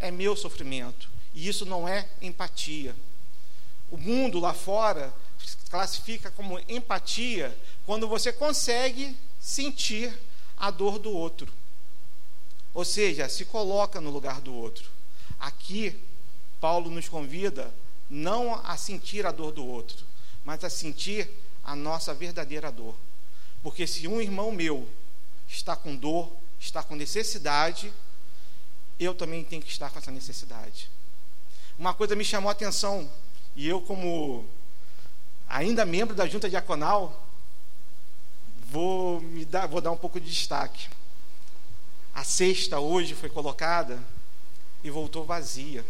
é 0.00 0.10
meu 0.10 0.36
sofrimento. 0.36 1.08
E 1.34 1.48
isso 1.48 1.64
não 1.66 1.86
é 1.86 2.08
empatia. 2.20 2.94
O 3.90 3.96
mundo 3.96 4.40
lá 4.40 4.52
fora 4.52 5.14
classifica 5.70 6.30
como 6.30 6.60
empatia 6.68 7.56
quando 7.84 8.08
você 8.08 8.32
consegue 8.32 9.16
sentir 9.40 10.16
a 10.56 10.70
dor 10.70 10.98
do 10.98 11.10
outro. 11.10 11.52
Ou 12.72 12.84
seja, 12.84 13.28
se 13.28 13.44
coloca 13.44 14.00
no 14.00 14.10
lugar 14.10 14.40
do 14.40 14.54
outro. 14.54 14.90
Aqui, 15.38 15.98
Paulo 16.60 16.90
nos 16.90 17.08
convida 17.08 17.72
não 18.08 18.54
a 18.64 18.76
sentir 18.76 19.26
a 19.26 19.32
dor 19.32 19.52
do 19.52 19.64
outro, 19.64 20.04
mas 20.44 20.62
a 20.62 20.70
sentir 20.70 21.28
a 21.64 21.74
nossa 21.74 22.14
verdadeira 22.14 22.70
dor. 22.70 22.94
Porque 23.62 23.86
se 23.86 24.06
um 24.06 24.20
irmão 24.20 24.52
meu 24.52 24.88
está 25.48 25.74
com 25.74 25.96
dor, 25.96 26.30
está 26.60 26.82
com 26.82 26.94
necessidade, 26.94 27.92
eu 28.98 29.14
também 29.14 29.44
tenho 29.44 29.62
que 29.62 29.70
estar 29.70 29.90
com 29.90 29.98
essa 29.98 30.10
necessidade. 30.10 30.88
Uma 31.78 31.92
coisa 31.92 32.16
me 32.16 32.24
chamou 32.24 32.48
a 32.48 32.52
atenção, 32.52 33.10
e 33.54 33.66
eu, 33.66 33.80
como 33.82 34.46
ainda 35.48 35.84
membro 35.84 36.14
da 36.14 36.26
junta 36.26 36.48
diaconal, 36.48 37.26
vou, 38.70 39.20
me 39.20 39.44
dar, 39.44 39.66
vou 39.66 39.80
dar 39.80 39.90
um 39.90 39.96
pouco 39.96 40.20
de 40.20 40.30
destaque. 40.30 40.88
A 42.14 42.24
cesta 42.24 42.80
hoje 42.80 43.14
foi 43.14 43.28
colocada 43.28 44.02
e 44.82 44.90
voltou 44.90 45.24
vazia. 45.24 45.84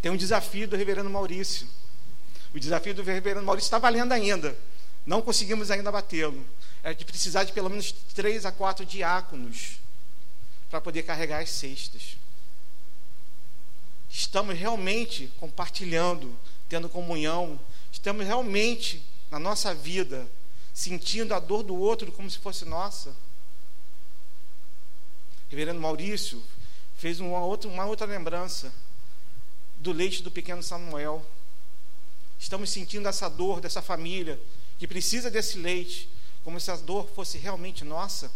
Tem 0.00 0.10
um 0.10 0.16
desafio 0.16 0.68
do 0.68 0.76
reverendo 0.76 1.08
Maurício. 1.08 1.66
O 2.54 2.58
desafio 2.60 2.94
do 2.94 3.02
reverendo 3.02 3.46
Maurício 3.46 3.66
está 3.66 3.78
valendo 3.78 4.12
ainda. 4.12 4.56
Não 5.06 5.22
conseguimos 5.22 5.70
ainda 5.70 5.90
batê-lo 5.90 6.44
é 6.82 6.92
de 6.92 7.04
precisar 7.04 7.44
de 7.44 7.52
pelo 7.52 7.70
menos 7.70 7.92
três 7.92 8.44
a 8.44 8.50
quatro 8.50 8.84
diáconos 8.84 9.78
para 10.68 10.80
poder 10.80 11.04
carregar 11.04 11.40
as 11.40 11.50
cestas. 11.50 12.16
Estamos 14.10 14.58
realmente 14.58 15.32
compartilhando, 15.38 16.36
tendo 16.68 16.88
comunhão, 16.88 17.58
estamos 17.92 18.26
realmente 18.26 19.04
na 19.30 19.38
nossa 19.38 19.72
vida 19.72 20.28
sentindo 20.74 21.34
a 21.34 21.38
dor 21.38 21.62
do 21.62 21.76
outro 21.76 22.10
como 22.10 22.28
se 22.30 22.38
fosse 22.38 22.64
nossa. 22.64 23.14
Reverendo 25.48 25.80
Maurício 25.80 26.42
fez 26.96 27.20
uma 27.20 27.44
outra, 27.44 27.68
uma 27.68 27.84
outra 27.84 28.06
lembrança 28.06 28.72
do 29.76 29.92
leite 29.92 30.22
do 30.22 30.30
pequeno 30.30 30.62
Samuel. 30.62 31.24
Estamos 32.40 32.70
sentindo 32.70 33.06
essa 33.08 33.28
dor 33.28 33.60
dessa 33.60 33.82
família 33.82 34.40
que 34.78 34.88
precisa 34.88 35.30
desse 35.30 35.58
leite 35.58 36.08
como 36.42 36.58
se 36.58 36.70
a 36.70 36.76
dor 36.76 37.08
fosse 37.14 37.38
realmente 37.38 37.84
nossa. 37.84 38.32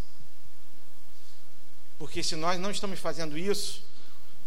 Porque 1.98 2.22
se 2.22 2.36
nós 2.36 2.60
não 2.60 2.70
estamos 2.70 3.00
fazendo 3.00 3.36
isso, 3.38 3.82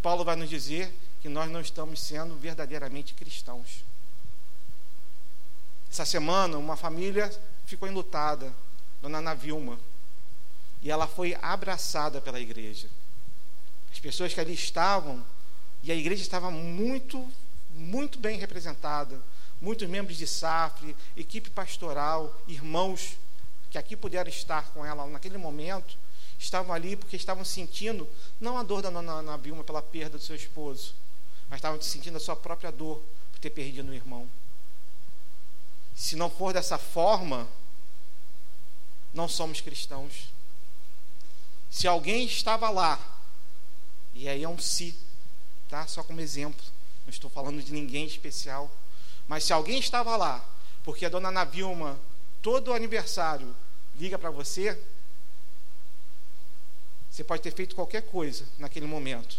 Paulo 0.00 0.24
vai 0.24 0.36
nos 0.36 0.48
dizer 0.48 0.94
que 1.20 1.28
nós 1.28 1.50
não 1.50 1.60
estamos 1.60 2.00
sendo 2.00 2.36
verdadeiramente 2.36 3.12
cristãos. 3.12 3.84
Essa 5.90 6.04
semana, 6.04 6.56
uma 6.56 6.76
família 6.76 7.30
ficou 7.66 7.88
enlutada, 7.88 8.54
Dona 9.02 9.18
Ana 9.18 9.34
Vilma, 9.34 9.78
e 10.82 10.90
ela 10.90 11.06
foi 11.06 11.36
abraçada 11.42 12.20
pela 12.20 12.38
igreja. 12.38 12.88
As 13.92 13.98
pessoas 13.98 14.32
que 14.32 14.40
ali 14.40 14.54
estavam, 14.54 15.24
e 15.82 15.90
a 15.90 15.94
igreja 15.94 16.22
estava 16.22 16.50
muito, 16.50 17.28
muito 17.74 18.18
bem 18.18 18.38
representada, 18.38 19.20
muitos 19.60 19.88
membros 19.88 20.16
de 20.16 20.26
SAFRE, 20.26 20.96
equipe 21.16 21.50
pastoral, 21.50 22.40
irmãos 22.46 23.16
que 23.70 23.78
aqui 23.78 23.96
puderam 23.96 24.28
estar 24.28 24.70
com 24.70 24.84
ela 24.84 25.06
naquele 25.06 25.38
momento, 25.38 25.96
estavam 26.38 26.74
ali 26.74 26.96
porque 26.96 27.16
estavam 27.16 27.44
sentindo 27.44 28.08
não 28.40 28.58
a 28.58 28.62
dor 28.62 28.82
da 28.82 28.90
dona 28.90 29.12
Ana 29.12 29.36
Vilma 29.36 29.62
pela 29.62 29.82
perda 29.82 30.18
do 30.18 30.24
seu 30.24 30.34
esposo, 30.34 30.94
mas 31.48 31.58
estavam 31.58 31.80
sentindo 31.80 32.16
a 32.16 32.20
sua 32.20 32.34
própria 32.34 32.72
dor 32.72 33.02
por 33.32 33.38
ter 33.38 33.50
perdido 33.50 33.90
um 33.90 33.94
irmão. 33.94 34.28
Se 36.00 36.16
não 36.16 36.30
for 36.30 36.54
dessa 36.54 36.78
forma, 36.78 37.46
não 39.12 39.28
somos 39.28 39.60
cristãos. 39.60 40.32
Se 41.70 41.86
alguém 41.86 42.24
estava 42.24 42.70
lá, 42.70 42.98
e 44.14 44.26
aí 44.26 44.42
é 44.42 44.48
um 44.48 44.58
si, 44.58 44.98
tá? 45.68 45.86
Só 45.86 46.02
como 46.02 46.22
exemplo, 46.22 46.64
não 47.04 47.10
estou 47.10 47.28
falando 47.28 47.62
de 47.62 47.70
ninguém 47.70 48.06
especial, 48.06 48.74
mas 49.28 49.44
se 49.44 49.52
alguém 49.52 49.78
estava 49.78 50.16
lá, 50.16 50.42
porque 50.84 51.04
a 51.04 51.10
dona 51.10 51.28
Ana 51.28 51.44
Vilma 51.44 52.00
todo 52.40 52.72
aniversário 52.72 53.54
liga 53.94 54.18
para 54.18 54.30
você, 54.30 54.82
você 57.10 57.22
pode 57.22 57.42
ter 57.42 57.52
feito 57.52 57.74
qualquer 57.74 58.04
coisa 58.04 58.46
naquele 58.58 58.86
momento, 58.86 59.36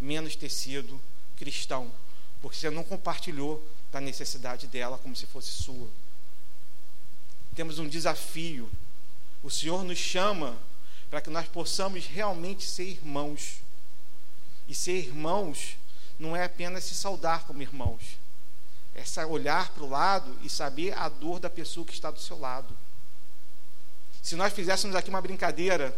menos 0.00 0.34
ter 0.34 0.50
sido 0.50 1.00
cristão, 1.36 1.88
porque 2.42 2.58
você 2.58 2.68
não 2.68 2.82
compartilhou 2.82 3.64
da 3.94 4.00
necessidade 4.00 4.66
dela 4.66 4.98
como 4.98 5.14
se 5.14 5.24
fosse 5.24 5.50
sua. 5.50 5.88
Temos 7.54 7.78
um 7.78 7.88
desafio. 7.88 8.68
O 9.40 9.48
Senhor 9.48 9.84
nos 9.84 9.98
chama 9.98 10.58
para 11.08 11.20
que 11.20 11.30
nós 11.30 11.46
possamos 11.46 12.04
realmente 12.04 12.64
ser 12.64 12.82
irmãos. 12.82 13.60
E 14.66 14.74
ser 14.74 14.96
irmãos 14.96 15.76
não 16.18 16.34
é 16.34 16.42
apenas 16.42 16.82
se 16.82 16.94
saudar 16.94 17.44
como 17.44 17.62
irmãos, 17.62 18.18
é 18.94 19.26
olhar 19.26 19.70
para 19.70 19.84
o 19.84 19.88
lado 19.88 20.36
e 20.42 20.48
saber 20.48 20.96
a 20.96 21.08
dor 21.08 21.38
da 21.38 21.50
pessoa 21.50 21.86
que 21.86 21.92
está 21.92 22.10
do 22.10 22.20
seu 22.20 22.38
lado. 22.38 22.76
Se 24.22 24.34
nós 24.34 24.52
fizéssemos 24.52 24.96
aqui 24.96 25.10
uma 25.10 25.20
brincadeira, 25.20 25.96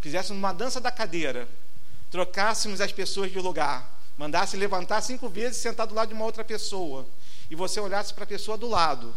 fizéssemos 0.00 0.38
uma 0.38 0.52
dança 0.52 0.80
da 0.80 0.90
cadeira, 0.90 1.48
trocássemos 2.10 2.80
as 2.80 2.92
pessoas 2.92 3.30
de 3.30 3.38
lugar, 3.38 4.00
mandasse 4.16 4.56
levantar 4.56 5.00
cinco 5.00 5.28
vezes 5.28 5.58
e 5.58 5.62
sentar 5.62 5.86
do 5.86 5.94
lado 5.94 6.08
de 6.08 6.14
uma 6.14 6.24
outra 6.24 6.44
pessoa, 6.44 7.06
e 7.50 7.56
você 7.56 7.80
olhasse 7.80 8.14
para 8.14 8.24
a 8.24 8.26
pessoa 8.28 8.56
do 8.56 8.68
lado, 8.68 9.12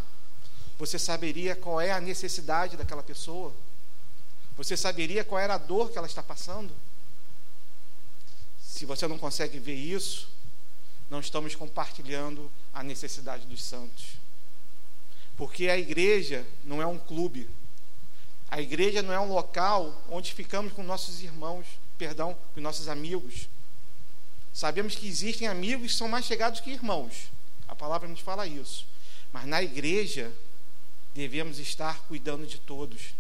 você 0.77 0.97
saberia 0.97 1.55
qual 1.55 1.79
é 1.79 1.91
a 1.91 2.01
necessidade 2.01 2.75
daquela 2.75 3.03
pessoa? 3.03 3.53
Você 4.57 4.75
saberia 4.75 5.23
qual 5.23 5.39
era 5.39 5.53
a 5.53 5.59
dor 5.59 5.91
que 5.91 5.97
ela 5.97 6.07
está 6.07 6.23
passando? 6.23 6.73
Se 8.59 8.85
você 8.85 9.07
não 9.07 9.19
consegue 9.19 9.59
ver 9.59 9.75
isso, 9.75 10.27
não 11.09 11.19
estamos 11.19 11.55
compartilhando 11.55 12.51
a 12.73 12.81
necessidade 12.81 13.45
dos 13.45 13.63
santos. 13.63 14.17
Porque 15.37 15.69
a 15.69 15.77
igreja 15.77 16.45
não 16.63 16.81
é 16.81 16.87
um 16.87 16.97
clube, 16.97 17.49
a 18.49 18.61
igreja 18.61 19.01
não 19.01 19.13
é 19.13 19.19
um 19.19 19.31
local 19.31 20.03
onde 20.09 20.33
ficamos 20.33 20.73
com 20.73 20.83
nossos 20.83 21.21
irmãos, 21.21 21.65
perdão, 21.97 22.35
com 22.53 22.61
nossos 22.61 22.87
amigos. 22.87 23.47
Sabemos 24.51 24.95
que 24.95 25.07
existem 25.07 25.47
amigos 25.47 25.91
que 25.91 25.97
são 25.97 26.07
mais 26.07 26.25
chegados 26.25 26.59
que 26.59 26.71
irmãos. 26.71 27.32
A 27.74 27.75
palavra 27.75 28.08
nos 28.08 28.20
fala 28.20 28.46
isso. 28.46 28.86
Mas 29.32 29.48
na 29.48 29.63
igreja 29.63 30.32
devemos 31.12 31.58
estar 31.58 32.01
cuidando 32.01 32.46
de 32.46 32.60
todos. 32.60 33.15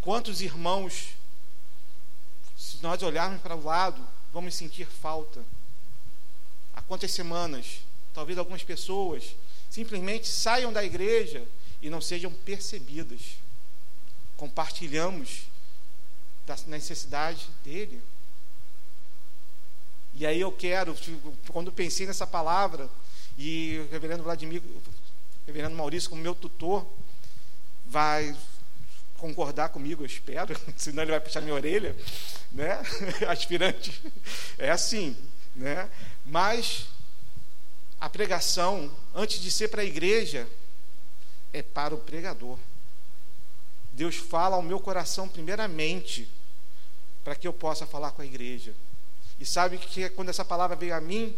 Quantos 0.00 0.40
irmãos, 0.40 1.08
se 2.56 2.80
nós 2.80 3.02
olharmos 3.02 3.42
para 3.42 3.56
o 3.56 3.64
lado, 3.64 4.00
vamos 4.32 4.54
sentir 4.54 4.86
falta? 4.86 5.44
Há 6.72 6.80
quantas 6.82 7.10
semanas, 7.10 7.80
talvez 8.14 8.38
algumas 8.38 8.62
pessoas 8.62 9.34
simplesmente 9.68 10.28
saiam 10.28 10.72
da 10.72 10.84
igreja 10.84 11.44
e 11.82 11.90
não 11.90 12.00
sejam 12.00 12.32
percebidas. 12.32 13.20
Compartilhamos 14.36 15.42
da 16.46 16.56
necessidade 16.68 17.48
dele. 17.64 18.00
E 20.18 20.26
aí 20.26 20.40
eu 20.40 20.50
quero, 20.50 20.96
quando 21.48 21.70
pensei 21.70 22.04
nessa 22.04 22.26
palavra, 22.26 22.90
e 23.38 23.78
o 23.86 23.92
reverendo 23.92 24.24
Vladimir, 24.24 24.60
o 24.60 24.82
reverendo 25.46 25.76
Maurício, 25.76 26.10
como 26.10 26.20
meu 26.20 26.34
tutor, 26.34 26.84
vai 27.86 28.36
concordar 29.16 29.68
comigo, 29.68 30.02
eu 30.02 30.06
espero, 30.06 30.58
senão 30.76 31.04
ele 31.04 31.12
vai 31.12 31.20
puxar 31.20 31.40
minha 31.40 31.54
orelha, 31.54 31.94
né? 32.50 32.80
Aspirante. 33.30 34.02
É 34.58 34.70
assim, 34.70 35.16
né? 35.54 35.88
Mas 36.26 36.88
a 38.00 38.10
pregação, 38.10 38.90
antes 39.14 39.40
de 39.40 39.52
ser 39.52 39.68
para 39.68 39.82
a 39.82 39.84
igreja, 39.84 40.48
é 41.52 41.62
para 41.62 41.94
o 41.94 41.98
pregador. 41.98 42.58
Deus 43.92 44.16
fala 44.16 44.56
ao 44.56 44.62
meu 44.62 44.80
coração 44.80 45.28
primeiramente 45.28 46.28
para 47.22 47.36
que 47.36 47.46
eu 47.46 47.52
possa 47.52 47.86
falar 47.86 48.10
com 48.10 48.22
a 48.22 48.26
igreja. 48.26 48.74
E 49.40 49.46
sabe 49.46 49.78
que 49.78 50.08
quando 50.10 50.30
essa 50.30 50.44
palavra 50.44 50.76
veio 50.76 50.94
a 50.94 51.00
mim, 51.00 51.36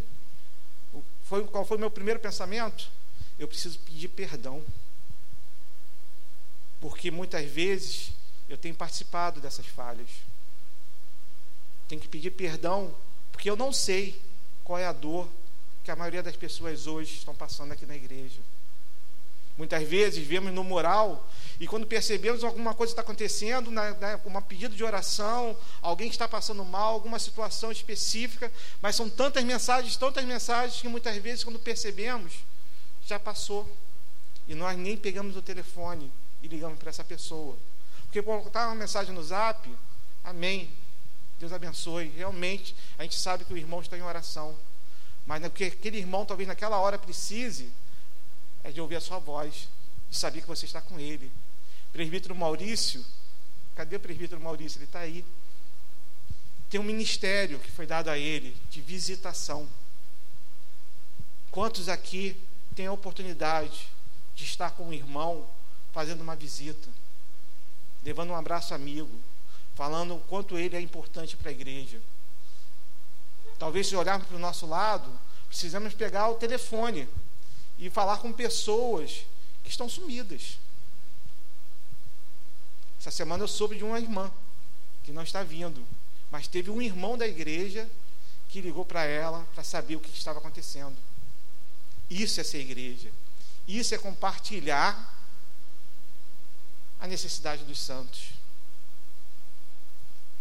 foi, 1.23 1.45
qual 1.45 1.65
foi 1.65 1.77
o 1.77 1.79
meu 1.79 1.91
primeiro 1.91 2.19
pensamento? 2.19 2.89
Eu 3.37 3.47
preciso 3.47 3.79
pedir 3.79 4.09
perdão. 4.09 4.63
Porque 6.79 7.11
muitas 7.11 7.49
vezes 7.49 8.11
eu 8.49 8.57
tenho 8.57 8.75
participado 8.75 9.39
dessas 9.39 9.65
falhas. 9.65 10.09
Tenho 11.87 12.01
que 12.01 12.07
pedir 12.07 12.31
perdão, 12.31 12.93
porque 13.31 13.49
eu 13.49 13.55
não 13.55 13.71
sei 13.71 14.21
qual 14.63 14.79
é 14.79 14.85
a 14.85 14.93
dor 14.93 15.27
que 15.83 15.91
a 15.91 15.95
maioria 15.95 16.23
das 16.23 16.35
pessoas 16.35 16.87
hoje 16.87 17.17
estão 17.17 17.33
passando 17.33 17.71
aqui 17.71 17.85
na 17.85 17.95
igreja. 17.95 18.39
Muitas 19.61 19.87
vezes 19.87 20.25
vemos 20.25 20.51
no 20.51 20.63
moral 20.63 21.29
e 21.59 21.67
quando 21.67 21.85
percebemos 21.85 22.43
alguma 22.43 22.73
coisa 22.73 22.93
está 22.93 23.03
acontecendo, 23.03 23.69
na, 23.69 23.95
uma 24.25 24.41
pedido 24.41 24.75
de 24.75 24.83
oração, 24.83 25.55
alguém 25.83 26.09
está 26.09 26.27
passando 26.27 26.65
mal, 26.65 26.95
alguma 26.95 27.19
situação 27.19 27.71
específica, 27.71 28.51
mas 28.81 28.95
são 28.95 29.07
tantas 29.07 29.43
mensagens, 29.43 29.95
tantas 29.95 30.25
mensagens 30.25 30.81
que 30.81 30.87
muitas 30.87 31.15
vezes 31.17 31.43
quando 31.43 31.59
percebemos 31.59 32.33
já 33.05 33.19
passou. 33.19 33.71
E 34.47 34.55
nós 34.55 34.75
nem 34.75 34.97
pegamos 34.97 35.37
o 35.37 35.43
telefone 35.43 36.11
e 36.41 36.47
ligamos 36.47 36.79
para 36.79 36.89
essa 36.89 37.03
pessoa, 37.03 37.55
porque 38.05 38.19
colocar 38.19 38.65
uma 38.65 38.73
mensagem 38.73 39.13
no 39.13 39.21
Zap, 39.23 39.69
Amém, 40.23 40.71
Deus 41.39 41.53
abençoe. 41.53 42.11
Realmente 42.17 42.75
a 42.97 43.03
gente 43.03 43.15
sabe 43.15 43.45
que 43.45 43.53
o 43.53 43.57
irmão 43.57 43.79
está 43.79 43.95
em 43.95 44.01
oração, 44.01 44.57
mas 45.23 45.39
porque 45.43 45.65
aquele 45.65 45.99
irmão 45.99 46.25
talvez 46.25 46.47
naquela 46.47 46.79
hora 46.79 46.97
precise 46.97 47.71
é 48.63 48.71
de 48.71 48.79
ouvir 48.81 48.95
a 48.95 49.01
sua 49.01 49.19
voz, 49.19 49.67
de 50.09 50.17
saber 50.17 50.41
que 50.41 50.47
você 50.47 50.65
está 50.65 50.81
com 50.81 50.99
ele. 50.99 51.31
Presbítero 51.91 52.35
Maurício, 52.35 53.03
cadê 53.75 53.95
o 53.95 53.99
presbítero 53.99 54.39
Maurício? 54.39 54.77
Ele 54.77 54.85
está 54.85 54.99
aí. 54.99 55.25
Tem 56.69 56.79
um 56.79 56.83
ministério 56.83 57.59
que 57.59 57.71
foi 57.71 57.85
dado 57.85 58.09
a 58.09 58.17
ele 58.17 58.55
de 58.69 58.81
visitação. 58.81 59.67
Quantos 61.49 61.89
aqui 61.89 62.41
têm 62.75 62.87
a 62.87 62.93
oportunidade 62.93 63.89
de 64.35 64.45
estar 64.45 64.71
com 64.71 64.87
um 64.87 64.93
irmão 64.93 65.45
fazendo 65.91 66.21
uma 66.21 66.35
visita, 66.35 66.87
levando 68.03 68.29
um 68.29 68.35
abraço 68.35 68.73
amigo, 68.73 69.11
falando 69.75 70.15
o 70.15 70.21
quanto 70.21 70.57
ele 70.57 70.77
é 70.77 70.79
importante 70.79 71.35
para 71.35 71.49
a 71.49 71.51
igreja? 71.51 72.01
Talvez 73.59 73.87
se 73.87 73.95
olharmos 73.95 74.27
para 74.27 74.37
o 74.37 74.39
nosso 74.39 74.65
lado, 74.65 75.11
precisamos 75.49 75.93
pegar 75.93 76.29
o 76.29 76.35
telefone 76.35 77.07
e 77.81 77.89
falar 77.89 78.19
com 78.19 78.31
pessoas 78.31 79.25
que 79.63 79.71
estão 79.71 79.89
sumidas. 79.89 80.59
Essa 82.99 83.09
semana 83.09 83.43
eu 83.43 83.47
soube 83.47 83.75
de 83.75 83.83
uma 83.83 83.99
irmã 83.99 84.31
que 85.03 85.11
não 85.11 85.23
está 85.23 85.41
vindo, 85.41 85.83
mas 86.29 86.47
teve 86.47 86.69
um 86.69 86.79
irmão 86.79 87.17
da 87.17 87.27
igreja 87.27 87.89
que 88.49 88.61
ligou 88.61 88.85
para 88.85 89.03
ela 89.03 89.47
para 89.55 89.63
saber 89.63 89.95
o 89.95 89.99
que 89.99 90.15
estava 90.15 90.37
acontecendo. 90.37 90.95
Isso 92.07 92.39
é 92.39 92.43
ser 92.43 92.59
igreja. 92.59 93.11
Isso 93.67 93.95
é 93.95 93.97
compartilhar 93.97 95.17
a 96.99 97.07
necessidade 97.07 97.63
dos 97.63 97.79
santos. 97.79 98.29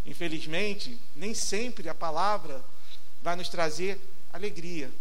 Infelizmente, 0.04 1.00
nem 1.16 1.34
sempre 1.34 1.88
a 1.88 1.94
palavra 1.94 2.62
vai 3.22 3.34
nos 3.34 3.48
trazer 3.48 3.98
alegria 4.30 4.92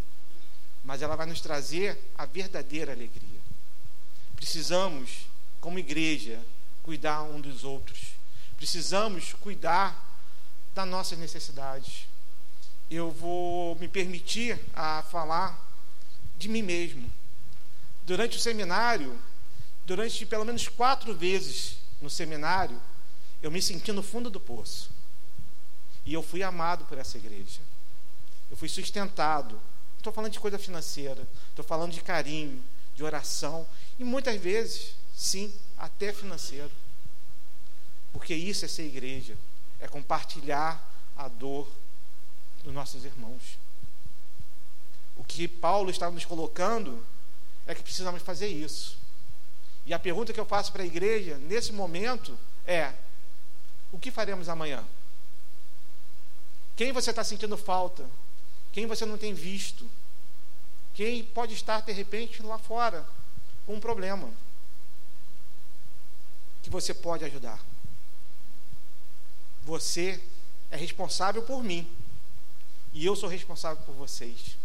mas 0.84 1.02
ela 1.02 1.16
vai 1.16 1.26
nos 1.26 1.42
trazer 1.42 2.00
a 2.18 2.26
verdadeira 2.26 2.92
alegria. 2.92 3.40
Precisamos, 4.36 5.28
como 5.60 5.80
igreja, 5.80 6.42
cuidar 6.84 7.24
um 7.24 7.42
dos 7.42 7.64
outros. 7.64 8.14
Precisamos 8.58 9.34
cuidar 9.34 10.06
das 10.74 10.88
nossas 10.88 11.18
necessidades. 11.20 12.08
Eu 12.90 13.12
vou 13.12 13.76
me 13.76 13.88
permitir 13.88 14.60
a 14.74 15.04
falar 15.04 15.60
de 16.38 16.48
mim 16.48 16.62
mesmo. 16.62 17.12
Durante 18.06 18.38
o 18.38 18.40
seminário, 18.40 19.20
durante 19.86 20.26
pelo 20.26 20.46
menos 20.46 20.68
quatro 20.68 21.14
vezes 21.14 21.78
no 22.02 22.10
seminário, 22.10 22.82
eu 23.42 23.52
me 23.52 23.62
senti 23.62 23.92
no 23.92 24.02
fundo 24.02 24.30
do 24.30 24.40
poço. 24.40 24.90
E 26.06 26.14
eu 26.14 26.24
fui 26.24 26.42
amado 26.42 26.86
por 26.86 26.98
essa 26.98 27.18
igreja. 27.18 27.60
Eu 28.50 28.58
fui 28.58 28.68
sustentado, 28.68 29.60
estou 30.00 30.14
falando 30.14 30.32
de 30.32 30.40
coisa 30.40 30.58
financeira, 30.58 31.28
estou 31.50 31.64
falando 31.64 31.92
de 31.92 32.02
carinho, 32.02 32.64
de 32.96 33.04
oração, 33.04 33.68
e 33.98 34.04
muitas 34.04 34.40
vezes, 34.42 34.96
sim, 35.16 35.54
até 35.78 36.12
financeiro. 36.12 36.72
Porque 38.12 38.34
isso 38.34 38.66
é 38.66 38.68
ser 38.68 38.86
igreja, 38.86 39.38
é 39.80 39.88
compartilhar 39.88 40.84
a 41.16 41.28
dor 41.28 41.70
dos 42.64 42.74
nossos 42.74 43.06
irmãos. 43.06 43.60
O 45.16 45.24
que 45.24 45.48
Paulo 45.48 45.92
está 45.92 46.10
nos 46.10 46.26
colocando 46.26 47.06
é 47.68 47.76
que 47.76 47.84
precisamos 47.84 48.22
fazer 48.22 48.48
isso. 48.48 48.98
E 49.86 49.94
a 49.94 50.00
pergunta 50.00 50.34
que 50.34 50.40
eu 50.40 50.46
faço 50.46 50.72
para 50.72 50.82
a 50.82 50.86
igreja 50.86 51.38
nesse 51.38 51.74
momento 51.74 52.38
é: 52.66 52.94
o 53.92 54.00
que 54.00 54.12
faremos 54.12 54.48
amanhã? 54.48 54.84
Quem 56.76 56.94
você 56.94 57.10
está 57.10 57.24
sentindo 57.24 57.58
falta? 57.58 58.10
Quem 58.72 58.86
você 58.86 59.06
não 59.06 59.18
tem 59.18 59.34
visto? 59.34 59.90
Quem 60.94 61.24
pode 61.24 61.54
estar, 61.54 61.82
de 61.82 61.92
repente, 61.92 62.44
lá 62.44 62.58
fora 62.58 63.06
com 63.66 63.76
um 63.76 63.80
problema 63.80 64.30
que 66.62 66.70
você 66.70 66.94
pode 66.94 67.24
ajudar? 67.24 67.60
Você 69.64 70.22
é 70.72 70.78
responsável 70.78 71.42
por 71.44 71.64
mim. 71.64 71.90
E 72.94 73.06
eu 73.06 73.16
sou 73.16 73.30
responsável 73.30 73.84
por 73.84 73.94
vocês. 73.94 74.58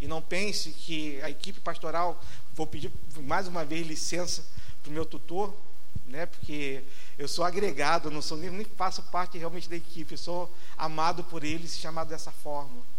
E 0.00 0.06
não 0.06 0.20
pense 0.20 0.70
que 0.70 1.20
a 1.22 1.30
equipe 1.30 1.60
pastoral, 1.60 2.22
vou 2.54 2.66
pedir 2.66 2.90
mais 3.18 3.46
uma 3.46 3.64
vez 3.64 3.86
licença 3.86 4.44
para 4.82 4.90
o 4.90 4.92
meu 4.92 5.06
tutor, 5.06 5.54
né, 6.06 6.26
porque 6.26 6.82
eu 7.16 7.28
sou 7.28 7.44
agregado, 7.44 8.10
não 8.10 8.20
sou 8.20 8.36
nem, 8.36 8.64
faço 8.76 9.02
parte 9.04 9.38
realmente 9.38 9.68
da 9.68 9.76
equipe, 9.76 10.12
eu 10.12 10.18
sou 10.18 10.52
amado 10.76 11.22
por 11.24 11.44
eles, 11.44 11.78
chamado 11.78 12.08
dessa 12.08 12.32
forma. 12.32 12.91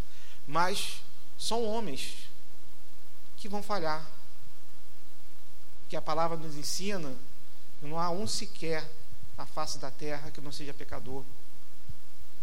Mas 0.47 1.01
são 1.37 1.63
homens 1.63 2.29
que 3.37 3.49
vão 3.49 3.63
falhar. 3.63 4.05
Que 5.89 5.95
a 5.95 6.01
palavra 6.01 6.37
nos 6.37 6.55
ensina 6.55 7.13
não 7.81 7.99
há 7.99 8.09
um 8.09 8.25
sequer 8.25 8.89
na 9.37 9.45
face 9.45 9.77
da 9.77 9.91
terra 9.91 10.31
que 10.31 10.41
não 10.41 10.51
seja 10.51 10.73
pecador. 10.73 11.23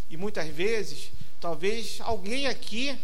E 0.08 0.16
muitas 0.16 0.48
vezes, 0.48 1.10
talvez 1.40 2.00
alguém 2.00 2.46
aqui, 2.46 2.98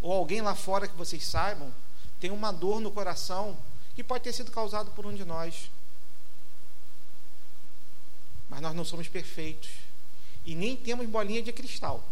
ou 0.00 0.12
alguém 0.12 0.40
lá 0.40 0.54
fora 0.54 0.86
que 0.86 0.96
vocês 0.96 1.24
saibam, 1.24 1.72
tem 2.20 2.30
uma 2.30 2.52
dor 2.52 2.80
no 2.80 2.90
coração 2.90 3.56
que 3.94 4.04
pode 4.04 4.24
ter 4.24 4.32
sido 4.32 4.50
causado 4.50 4.90
por 4.92 5.06
um 5.06 5.14
de 5.14 5.24
nós. 5.24 5.70
Mas 8.48 8.60
nós 8.60 8.74
não 8.74 8.84
somos 8.84 9.08
perfeitos. 9.08 9.70
E 10.44 10.54
nem 10.54 10.76
temos 10.76 11.08
bolinha 11.08 11.42
de 11.42 11.52
cristal. 11.52 12.04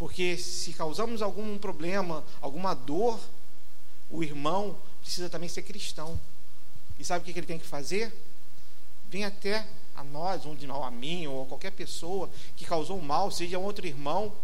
Porque 0.00 0.38
se 0.38 0.72
causamos 0.72 1.20
algum 1.20 1.58
problema, 1.58 2.24
alguma 2.40 2.72
dor, 2.72 3.20
o 4.08 4.24
irmão 4.24 4.74
precisa 5.02 5.28
também 5.28 5.46
ser 5.46 5.60
cristão. 5.60 6.18
E 6.98 7.04
sabe 7.04 7.20
o 7.20 7.24
que 7.34 7.38
ele 7.38 7.46
tem 7.46 7.58
que 7.58 7.66
fazer? 7.66 8.10
Vem 9.10 9.26
até 9.26 9.66
a 9.94 10.02
nós, 10.02 10.46
ou 10.46 10.82
a 10.82 10.90
mim, 10.90 11.26
ou 11.26 11.42
a 11.42 11.46
qualquer 11.46 11.72
pessoa 11.72 12.30
que 12.56 12.64
causou 12.64 12.98
mal, 13.02 13.30
seja 13.30 13.58
um 13.58 13.62
outro 13.62 13.86
irmão, 13.86 14.34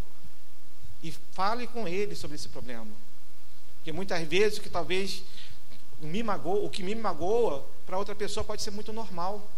e 1.03 1.11
fale 1.33 1.67
com 1.67 1.89
ele 1.89 2.15
sobre 2.15 2.35
esse 2.35 2.51
problema. 2.51 2.93
Porque 3.77 3.93
muitas 3.93 4.29
vezes 4.29 4.59
o 4.59 4.61
que 4.61 4.69
talvez 4.69 5.23
me 6.03 6.23
magoa, 6.23 6.67
o 6.67 6.69
que 6.69 6.83
me 6.83 6.95
magoa, 6.95 7.67
para 7.87 7.97
outra 7.97 8.15
pessoa 8.15 8.45
pode 8.45 8.61
ser 8.61 8.73
muito 8.73 8.93
normal. 8.93 9.51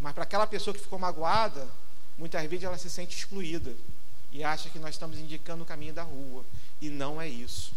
Mas 0.00 0.12
para 0.12 0.24
aquela 0.24 0.48
pessoa 0.48 0.74
que 0.74 0.80
ficou 0.80 0.98
magoada, 0.98 1.68
muitas 2.18 2.44
vezes 2.50 2.64
ela 2.64 2.76
se 2.76 2.90
sente 2.90 3.16
excluída 3.16 3.72
e 4.32 4.42
acha 4.42 4.70
que 4.70 4.78
nós 4.78 4.94
estamos 4.94 5.18
indicando 5.18 5.62
o 5.62 5.66
caminho 5.66 5.92
da 5.92 6.02
rua. 6.02 6.44
E 6.80 6.88
não 6.88 7.20
é 7.20 7.28
isso. 7.28 7.72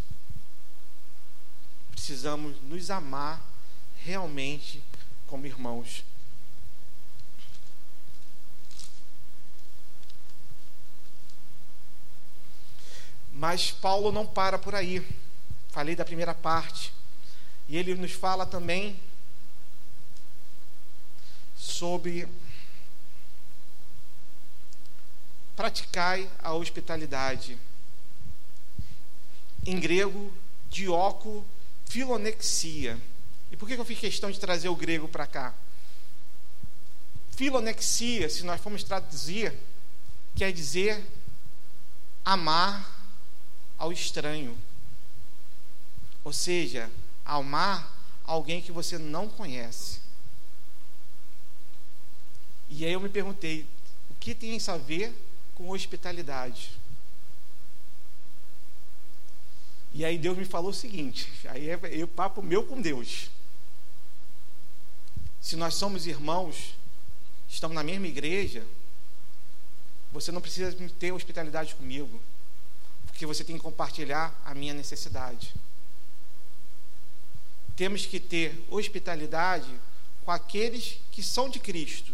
Precisamos 1.91 2.55
nos 2.63 2.89
amar 2.89 3.41
realmente 3.97 4.81
como 5.27 5.45
irmãos. 5.45 6.03
Mas 13.33 13.69
Paulo 13.71 14.11
não 14.13 14.25
para 14.25 14.57
por 14.57 14.73
aí. 14.73 15.05
Falei 15.69 15.93
da 15.93 16.05
primeira 16.05 16.33
parte. 16.33 16.93
E 17.67 17.75
ele 17.75 17.95
nos 17.95 18.13
fala 18.13 18.45
também 18.45 18.97
sobre 21.57 22.27
praticai 25.55 26.29
a 26.39 26.53
hospitalidade. 26.53 27.57
Em 29.65 29.79
grego, 29.79 30.33
dioco 30.69 31.45
filonexia. 31.85 32.99
E 33.51 33.57
por 33.57 33.67
que 33.67 33.75
eu 33.75 33.85
fiz 33.85 33.99
questão 33.99 34.29
de 34.29 34.39
trazer 34.39 34.69
o 34.69 34.75
grego 34.75 35.07
para 35.07 35.25
cá? 35.25 35.53
Filonexia, 37.31 38.29
se 38.29 38.43
nós 38.43 38.61
formos 38.61 38.83
traduzir, 38.83 39.53
quer 40.35 40.51
dizer 40.51 41.03
amar 42.23 42.91
ao 43.77 43.91
estranho. 43.91 44.57
Ou 46.23 46.33
seja, 46.33 46.89
amar 47.23 47.93
alguém 48.23 48.61
que 48.61 48.71
você 48.71 48.97
não 48.97 49.29
conhece. 49.29 49.99
E 52.69 52.83
aí 52.83 52.93
eu 52.93 52.99
me 52.99 53.09
perguntei, 53.09 53.65
o 54.09 54.15
que 54.15 54.33
tem 54.33 54.55
isso 54.55 54.71
a 54.71 54.77
ver 54.77 55.13
com 55.55 55.71
hospitalidade? 55.71 56.71
E 59.93 60.03
aí 60.03 60.17
Deus 60.17 60.37
me 60.37 60.43
falou 60.45 60.71
o 60.71 60.73
seguinte, 60.73 61.31
aí 61.45 61.69
é, 61.69 61.79
é 61.99 62.03
o 62.03 62.07
papo 62.07 62.41
meu 62.41 62.65
com 62.65 62.81
Deus. 62.81 63.29
Se 65.41 65.55
nós 65.55 65.75
somos 65.75 66.05
irmãos, 66.05 66.75
estamos 67.47 67.73
na 67.73 67.83
mesma 67.83 68.05
igreja, 68.05 68.65
você 70.11 70.31
não 70.31 70.41
precisa 70.41 70.75
ter 70.99 71.13
hospitalidade 71.13 71.75
comigo, 71.75 72.21
porque 73.05 73.25
você 73.25 73.43
tem 73.43 73.55
que 73.55 73.61
compartilhar 73.61 74.37
a 74.43 74.53
minha 74.53 74.73
necessidade. 74.73 75.53
Temos 77.75 78.05
que 78.05 78.19
ter 78.19 78.65
hospitalidade 78.69 79.69
com 80.25 80.31
aqueles 80.31 80.99
que 81.11 81.23
são 81.23 81.49
de 81.49 81.59
Cristo, 81.59 82.13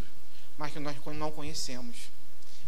mas 0.58 0.72
que 0.72 0.80
nós 0.80 0.96
não 1.16 1.32
conhecemos. 1.32 1.96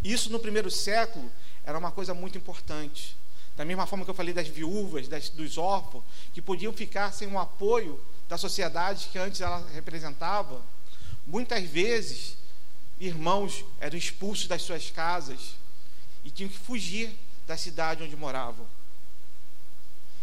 Isso 0.04 0.30
no 0.30 0.40
primeiro 0.40 0.70
século 0.70 1.32
era 1.64 1.78
uma 1.78 1.92
coisa 1.92 2.14
muito 2.14 2.38
importante. 2.38 3.16
Da 3.56 3.64
mesma 3.64 3.86
forma 3.86 4.04
que 4.04 4.12
eu 4.12 4.16
falei 4.16 4.34
das 4.34 4.48
viúvas, 4.48 5.08
das, 5.08 5.30
dos 5.30 5.58
órfãos, 5.58 6.04
que 6.34 6.42
podiam 6.42 6.74
ficar 6.74 7.12
sem 7.12 7.28
o 7.28 7.40
apoio 7.40 8.00
da 8.28 8.38
sociedade 8.38 9.10
que 9.12 9.20
antes 9.20 9.42
ela 9.42 9.66
representava, 9.74 10.62
muitas 11.26 11.64
vezes 11.64 12.36
irmãos 13.00 13.64
eram 13.80 13.98
expulsos 13.98 14.48
das 14.48 14.62
suas 14.62 14.90
casas 14.90 15.56
e 16.24 16.32
tinham 16.32 16.50
que 16.50 16.58
fugir 16.58 17.16
da 17.46 17.56
cidade 17.56 18.04
onde 18.04 18.16
moravam. 18.16 18.66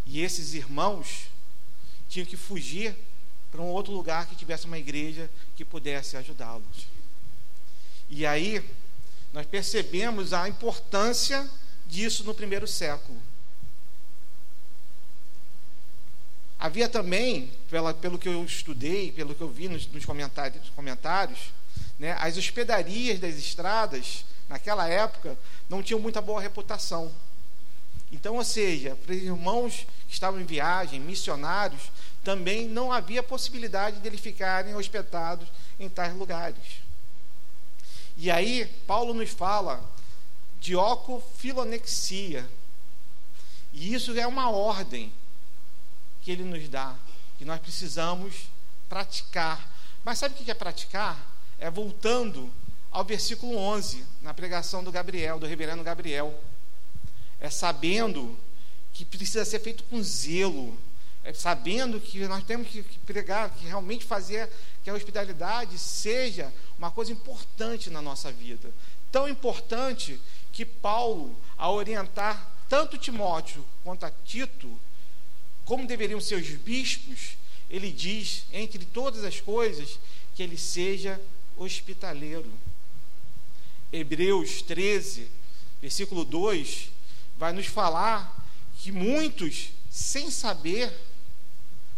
E 0.07 0.21
esses 0.21 0.55
irmãos 0.55 1.29
tinham 2.09 2.27
que 2.27 2.37
fugir 2.37 2.97
para 3.51 3.61
um 3.61 3.69
outro 3.69 3.93
lugar 3.93 4.27
que 4.27 4.35
tivesse 4.35 4.66
uma 4.66 4.79
igreja 4.79 5.31
que 5.55 5.64
pudesse 5.64 6.16
ajudá-los. 6.16 6.87
E 8.09 8.27
aí 8.27 8.64
nós 9.33 9.47
percebemos 9.47 10.33
a 10.33 10.49
importância 10.49 11.49
disso 11.87 12.25
no 12.25 12.35
primeiro 12.35 12.66
século. 12.66 13.21
Havia 16.59 16.88
também, 16.88 17.51
pela, 17.71 17.95
pelo 17.95 18.19
que 18.19 18.29
eu 18.29 18.45
estudei, 18.45 19.12
pelo 19.12 19.35
que 19.35 19.40
eu 19.40 19.49
vi 19.49 19.69
nos, 19.69 19.87
nos 19.87 20.05
comentários, 20.05 20.69
comentários 20.71 21.53
né, 21.99 22.16
as 22.19 22.37
hospedarias 22.37 23.21
das 23.21 23.37
estradas, 23.37 24.25
naquela 24.49 24.88
época, 24.88 25.38
não 25.69 25.83
tinham 25.83 26.01
muita 26.01 26.21
boa 26.21 26.40
reputação. 26.40 27.12
Então, 28.11 28.37
ou 28.37 28.45
seja, 28.45 28.97
para 28.97 29.14
os 29.14 29.23
irmãos 29.23 29.87
que 30.09 30.14
estavam 30.14 30.40
em 30.40 30.45
viagem, 30.45 30.99
missionários, 30.99 31.93
também 32.25 32.66
não 32.66 32.90
havia 32.90 33.23
possibilidade 33.23 34.01
de 34.01 34.07
eles 34.07 34.21
ficarem 34.21 34.75
hospedados 34.75 35.47
em 35.79 35.88
tais 35.88 36.14
lugares. 36.14 36.81
E 38.23 38.31
aí, 38.31 38.67
Paulo 38.87 39.15
nos 39.15 39.31
fala 39.31 39.83
de 40.61 40.77
ocofilonexia. 40.77 42.47
E 43.73 43.95
isso 43.95 44.13
é 44.19 44.27
uma 44.27 44.51
ordem 44.51 45.11
que 46.21 46.31
ele 46.31 46.45
nos 46.45 46.69
dá, 46.69 46.95
que 47.39 47.47
nós 47.47 47.59
precisamos 47.59 48.51
praticar. 48.91 49.67
Mas 50.05 50.19
sabe 50.19 50.35
o 50.35 50.45
que 50.45 50.51
é 50.51 50.55
praticar? 50.55 51.19
É 51.59 51.71
voltando 51.71 52.53
ao 52.91 53.07
versículo 53.07 53.57
11, 53.57 54.05
na 54.21 54.35
pregação 54.35 54.85
do 54.85 54.93
Gabriel, 54.93 55.39
do 55.39 55.47
reverendo 55.47 55.83
Gabriel. 55.83 56.39
É 57.41 57.49
sabendo 57.49 58.39
que 58.93 59.03
precisa 59.03 59.47
ser 59.47 59.61
feito 59.61 59.83
com 59.85 60.03
zelo, 60.03 60.77
sabendo 61.35 62.01
que 62.01 62.27
nós 62.27 62.45
temos 62.45 62.69
que 62.69 62.83
pregar, 63.05 63.51
que 63.51 63.67
realmente 63.67 64.05
fazer 64.05 64.51
que 64.83 64.91
a 64.91 64.95
hospitalidade 64.95 65.79
seja 65.79 66.53
uma 66.79 66.91
coisa 66.91 67.13
importante 67.13 67.91
na 67.91 68.01
nossa 68.01 68.33
vida. 68.33 68.73
Tão 69.13 69.29
importante 69.29 70.21
que 70.53 70.65
Paulo, 70.65 71.37
ao 71.57 71.75
orientar 71.75 72.51
tanto 72.69 72.97
Timóteo 72.97 73.65
quanto 73.83 74.07
a 74.07 74.11
Tito, 74.11 74.79
como 75.65 75.87
deveriam 75.87 76.21
ser 76.21 76.37
os 76.37 76.49
bispos, 76.49 77.37
ele 77.69 77.93
diz, 77.93 78.45
entre 78.53 78.85
todas 78.85 79.25
as 79.25 79.41
coisas, 79.41 79.99
que 80.35 80.43
ele 80.43 80.57
seja 80.57 81.21
hospitaleiro. 81.57 82.51
Hebreus 83.93 84.63
13, 84.63 85.29
versículo 85.81 86.25
2, 86.25 86.91
vai 87.37 87.53
nos 87.53 87.67
falar 87.67 88.45
que 88.79 88.91
muitos, 88.91 89.71
sem 89.91 90.31
saber, 90.31 90.93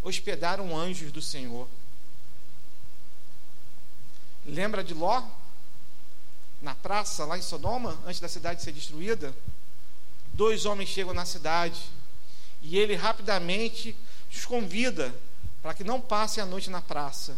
hospedaram 0.02 0.76
anjos 0.76 1.12
do 1.12 1.22
Senhor. 1.22 1.68
Lembra 4.44 4.82
de 4.82 4.92
Ló? 4.92 5.22
Na 6.60 6.74
praça, 6.74 7.24
lá 7.24 7.38
em 7.38 7.42
Sodoma, 7.42 7.98
antes 8.06 8.20
da 8.20 8.28
cidade 8.28 8.62
ser 8.62 8.72
destruída? 8.72 9.34
Dois 10.32 10.64
homens 10.64 10.88
chegam 10.88 11.12
na 11.12 11.24
cidade 11.24 11.80
e 12.62 12.78
ele 12.78 12.94
rapidamente 12.94 13.96
os 14.30 14.44
convida 14.44 15.14
para 15.60 15.74
que 15.74 15.84
não 15.84 16.00
passem 16.00 16.42
a 16.42 16.46
noite 16.46 16.70
na 16.70 16.80
praça, 16.80 17.36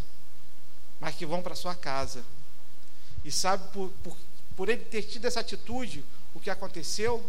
mas 1.01 1.15
que 1.15 1.27
vão 1.27 1.43
para 1.43 1.55
sua 1.55 1.75
casa. 1.75 2.25
E 3.25 3.33
sabe 3.33 3.67
por, 3.73 3.91
por, 4.03 4.17
por 4.57 4.69
ele 4.69 4.85
ter 4.85 5.03
tido 5.03 5.27
essa 5.27 5.41
atitude, 5.41 6.05
o 6.35 6.41
que 6.41 6.51
aconteceu? 6.51 7.29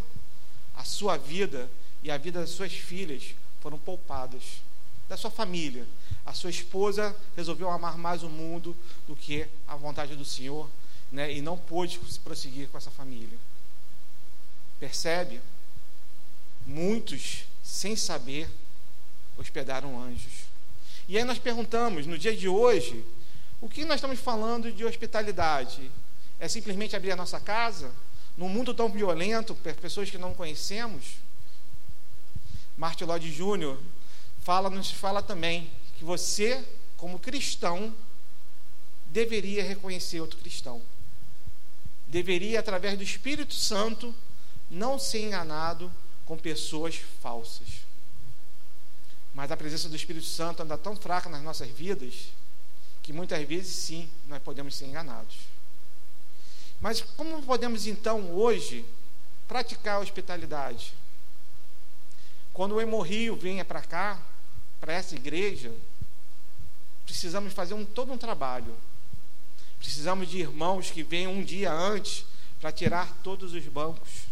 A 0.74 0.84
sua 0.84 1.16
vida 1.16 1.70
e 2.02 2.10
a 2.10 2.18
vida 2.18 2.40
das 2.40 2.50
suas 2.50 2.72
filhas 2.72 3.34
foram 3.60 3.78
poupadas, 3.78 4.60
da 5.08 5.16
sua 5.16 5.30
família. 5.30 5.86
A 6.24 6.32
sua 6.32 6.50
esposa 6.50 7.16
resolveu 7.36 7.70
amar 7.70 7.96
mais 7.96 8.22
o 8.22 8.28
mundo 8.28 8.76
do 9.06 9.14
que 9.14 9.46
a 9.66 9.76
vontade 9.76 10.16
do 10.16 10.24
Senhor, 10.24 10.68
né? 11.10 11.32
e 11.32 11.40
não 11.40 11.56
pôde 11.56 12.00
prosseguir 12.24 12.68
com 12.68 12.76
essa 12.76 12.90
família. 12.90 13.38
Percebe? 14.80 15.40
Muitos, 16.66 17.44
sem 17.62 17.94
saber, 17.94 18.50
hospedaram 19.38 20.02
anjos. 20.02 20.46
E 21.08 21.16
aí 21.16 21.24
nós 21.24 21.38
perguntamos, 21.38 22.06
no 22.06 22.18
dia 22.18 22.36
de 22.36 22.48
hoje, 22.48 23.04
o 23.60 23.68
que 23.68 23.84
nós 23.84 23.96
estamos 23.96 24.18
falando 24.18 24.72
de 24.72 24.84
hospitalidade? 24.84 25.90
É 26.40 26.48
simplesmente 26.48 26.96
abrir 26.96 27.12
a 27.12 27.16
nossa 27.16 27.38
casa? 27.38 27.90
Num 28.36 28.48
mundo 28.48 28.74
tão 28.74 28.88
violento, 28.88 29.54
pessoas 29.80 30.10
que 30.10 30.18
não 30.18 30.34
conhecemos? 30.34 31.14
Martin 32.76 33.04
Lloyd 33.04 33.30
Jr. 33.32 33.78
fala, 34.46 34.70
nos 34.70 34.92
fala 34.92 35.20
também 35.20 35.68
que 35.98 36.04
você, 36.04 36.64
como 36.96 37.18
cristão, 37.18 37.92
deveria 39.08 39.64
reconhecer 39.64 40.20
outro 40.20 40.38
cristão. 40.38 40.80
Deveria, 42.06 42.60
através 42.60 42.96
do 42.96 43.02
Espírito 43.02 43.52
Santo, 43.54 44.14
não 44.70 45.00
ser 45.00 45.24
enganado 45.26 45.92
com 46.24 46.38
pessoas 46.38 46.94
falsas. 47.20 47.66
Mas 49.34 49.50
a 49.50 49.56
presença 49.56 49.88
do 49.88 49.96
Espírito 49.96 50.26
Santo 50.26 50.62
anda 50.62 50.78
tão 50.78 50.94
fraca 50.94 51.28
nas 51.28 51.42
nossas 51.42 51.68
vidas 51.68 52.28
que 53.02 53.12
muitas 53.12 53.44
vezes 53.48 53.74
sim 53.74 54.08
nós 54.28 54.40
podemos 54.40 54.76
ser 54.76 54.86
enganados. 54.86 55.38
Mas 56.80 57.00
como 57.00 57.42
podemos 57.42 57.88
então 57.88 58.30
hoje 58.30 58.86
praticar 59.48 59.96
a 59.96 60.00
hospitalidade? 60.00 60.94
Quando 62.52 62.76
o 62.76 62.80
hemorrio 62.80 63.34
venha 63.34 63.64
para 63.64 63.82
cá, 63.82 64.22
para 64.80 64.92
essa 64.92 65.14
igreja, 65.14 65.72
precisamos 67.04 67.52
fazer 67.52 67.74
um, 67.74 67.84
todo 67.84 68.12
um 68.12 68.18
trabalho. 68.18 68.74
Precisamos 69.78 70.28
de 70.28 70.38
irmãos 70.38 70.90
que 70.90 71.02
venham 71.02 71.32
um 71.32 71.42
dia 71.42 71.72
antes 71.72 72.24
para 72.60 72.72
tirar 72.72 73.14
todos 73.22 73.52
os 73.52 73.64
bancos. 73.64 74.26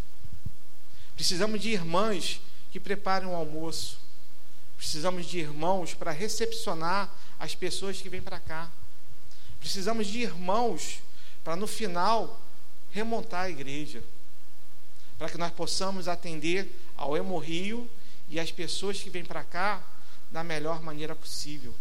Precisamos 1.15 1.61
de 1.61 1.69
irmãs 1.69 2.41
que 2.71 2.79
preparem 2.79 3.27
o 3.27 3.31
um 3.31 3.35
almoço. 3.35 3.97
Precisamos 4.77 5.25
de 5.25 5.39
irmãos 5.39 5.93
para 5.93 6.11
recepcionar 6.11 7.09
as 7.39 7.55
pessoas 7.55 8.01
que 8.01 8.09
vêm 8.09 8.21
para 8.21 8.39
cá. 8.39 8.69
Precisamos 9.59 10.07
de 10.07 10.19
irmãos 10.19 10.99
para 11.43 11.55
no 11.55 11.67
final 11.67 12.41
remontar 12.91 13.45
a 13.45 13.49
igreja, 13.49 14.03
para 15.17 15.29
que 15.29 15.37
nós 15.37 15.51
possamos 15.51 16.07
atender 16.07 16.69
ao 16.95 17.15
hemorrio 17.15 17.89
e 18.29 18.39
as 18.39 18.51
pessoas 18.51 19.01
que 19.01 19.09
vêm 19.09 19.23
para 19.23 19.43
cá 19.43 19.83
da 20.35 20.43
melhor 20.43 20.81
maneira 20.83 21.15
possível. 21.15 21.73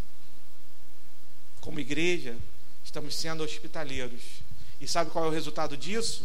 Como 1.61 1.81
igreja, 1.81 2.39
estamos 2.85 3.17
sendo 3.17 3.43
hospitaleiros. 3.43 4.23
E 4.81 4.87
sabe 4.87 5.11
qual 5.11 5.25
é 5.25 5.29
o 5.29 5.33
resultado 5.33 5.77
disso? 5.77 6.25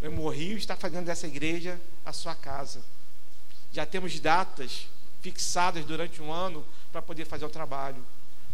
O 0.00 0.06
Hemorrio 0.06 0.56
está 0.56 0.74
fazendo 0.74 1.04
dessa 1.04 1.26
igreja 1.26 1.78
a 2.02 2.14
sua 2.14 2.34
casa. 2.34 2.80
Já 3.70 3.84
temos 3.84 4.18
datas 4.20 4.86
fixadas 5.20 5.84
durante 5.84 6.22
um 6.22 6.32
ano 6.32 6.66
para 6.90 7.02
poder 7.02 7.26
fazer 7.26 7.44
o 7.44 7.50
trabalho, 7.50 8.02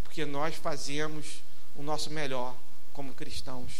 porque 0.03 0.25
nós 0.25 0.57
fazemos 0.57 1.41
o 1.77 1.83
nosso 1.83 2.11
melhor 2.11 2.57
como 2.93 3.15
cristãos. 3.15 3.71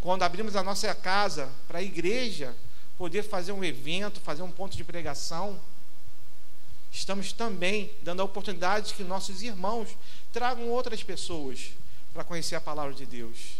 Quando 0.00 0.22
abrimos 0.22 0.56
a 0.56 0.62
nossa 0.62 0.94
casa 0.94 1.52
para 1.68 1.80
a 1.80 1.82
igreja 1.82 2.56
poder 2.96 3.22
fazer 3.22 3.52
um 3.52 3.62
evento, 3.62 4.20
fazer 4.20 4.40
um 4.40 4.50
ponto 4.50 4.74
de 4.74 4.84
pregação, 4.84 5.60
estamos 6.92 7.32
também 7.32 7.90
dando 8.02 8.20
a 8.20 8.24
oportunidade 8.24 8.92
que 8.94 9.02
nossos 9.02 9.42
irmãos 9.42 9.88
tragam 10.32 10.68
outras 10.68 11.02
pessoas 11.02 11.70
para 12.12 12.22
conhecer 12.22 12.54
a 12.54 12.60
palavra 12.60 12.92
de 12.92 13.06
Deus. 13.06 13.54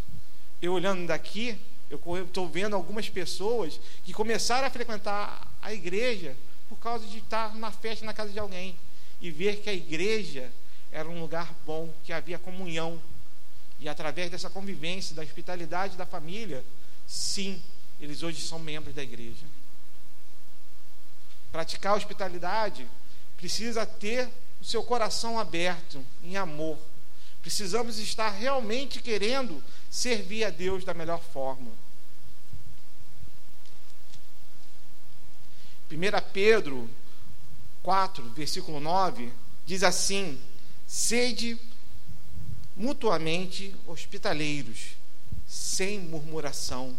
Eu 0.60 0.74
olhando 0.74 1.06
daqui, 1.06 1.58
eu 1.90 1.98
estou 2.24 2.46
vendo 2.46 2.76
algumas 2.76 3.08
pessoas 3.08 3.80
que 4.04 4.12
começaram 4.12 4.66
a 4.66 4.70
frequentar 4.70 5.48
a 5.62 5.72
igreja 5.72 6.36
por 6.68 6.76
causa 6.76 7.06
de 7.06 7.18
estar 7.18 7.54
na 7.56 7.72
festa 7.72 8.04
na 8.04 8.12
casa 8.12 8.30
de 8.30 8.38
alguém 8.38 8.76
e 9.20 9.30
ver 9.30 9.56
que 9.60 9.70
a 9.70 9.74
igreja 9.74 10.52
era 10.90 11.08
um 11.08 11.20
lugar 11.20 11.54
bom, 11.64 11.92
que 12.04 12.12
havia 12.12 12.38
comunhão. 12.38 13.00
E 13.80 13.88
através 13.88 14.30
dessa 14.30 14.50
convivência, 14.50 15.16
da 15.16 15.22
hospitalidade 15.22 15.96
da 15.96 16.04
família, 16.04 16.64
sim, 17.06 17.60
eles 17.98 18.22
hoje 18.22 18.40
são 18.40 18.58
membros 18.58 18.94
da 18.94 19.02
igreja. 19.02 19.46
Praticar 21.50 21.94
a 21.94 21.96
hospitalidade 21.96 22.86
precisa 23.42 23.84
ter 23.84 24.28
o 24.60 24.64
seu 24.64 24.84
coração 24.84 25.36
aberto 25.36 26.00
em 26.22 26.36
amor. 26.36 26.78
Precisamos 27.42 27.98
estar 27.98 28.30
realmente 28.30 29.02
querendo 29.02 29.60
servir 29.90 30.44
a 30.44 30.50
Deus 30.50 30.84
da 30.84 30.94
melhor 30.94 31.20
forma. 31.20 31.72
1 35.90 35.96
Pedro 36.32 36.88
4, 37.82 38.30
versículo 38.30 38.78
9, 38.78 39.32
diz 39.66 39.82
assim: 39.82 40.40
Sede 40.86 41.58
mutuamente 42.76 43.74
hospitaleiros, 43.88 44.92
sem 45.48 45.98
murmuração. 45.98 46.96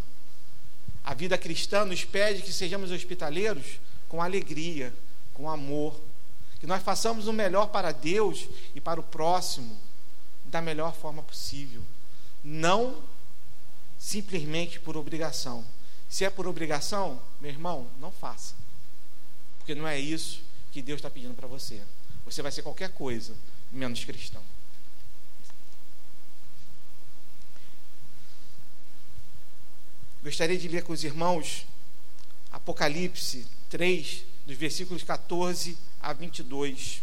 A 1.05 1.13
vida 1.13 1.37
cristã 1.37 1.85
nos 1.85 2.03
pede 2.03 2.41
que 2.41 2.51
sejamos 2.51 2.91
hospitaleiros 2.91 3.79
com 4.09 4.21
alegria, 4.21 4.93
com 5.33 5.49
amor, 5.49 5.99
que 6.63 6.67
nós 6.67 6.81
façamos 6.81 7.27
o 7.27 7.33
melhor 7.33 7.67
para 7.67 7.91
Deus 7.91 8.47
e 8.73 8.79
para 8.79 8.97
o 8.97 9.03
próximo 9.03 9.77
da 10.45 10.61
melhor 10.61 10.95
forma 10.95 11.21
possível, 11.21 11.83
não 12.41 13.03
simplesmente 13.99 14.79
por 14.79 14.95
obrigação. 14.95 15.65
Se 16.07 16.23
é 16.23 16.29
por 16.29 16.47
obrigação, 16.47 17.21
meu 17.41 17.51
irmão, 17.51 17.89
não 17.99 18.13
faça, 18.13 18.55
porque 19.57 19.75
não 19.75 19.85
é 19.85 19.99
isso 19.99 20.41
que 20.71 20.81
Deus 20.81 20.99
está 20.99 21.09
pedindo 21.09 21.33
para 21.33 21.49
você. 21.49 21.81
Você 22.23 22.41
vai 22.41 22.49
ser 22.49 22.61
qualquer 22.61 22.93
coisa, 22.93 23.35
menos 23.69 24.05
cristão. 24.05 24.41
Gostaria 30.23 30.57
de 30.57 30.69
ler 30.69 30.83
com 30.83 30.93
os 30.93 31.03
irmãos 31.03 31.65
Apocalipse 32.53 33.45
3, 33.69 34.23
dos 34.45 34.55
versículos 34.55 35.03
14 35.03 35.77
a 36.03 36.11
22. 36.11 37.01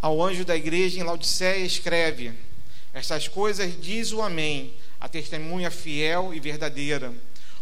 Ao 0.00 0.20
anjo 0.20 0.44
da 0.44 0.56
igreja 0.56 0.98
em 0.98 1.04
Laodiceia 1.04 1.64
escreve: 1.64 2.32
essas 2.92 3.28
coisas 3.28 3.80
diz 3.80 4.10
o 4.10 4.22
Amém, 4.22 4.74
a 4.98 5.08
testemunha 5.08 5.70
fiel 5.70 6.34
e 6.34 6.40
verdadeira, 6.40 7.14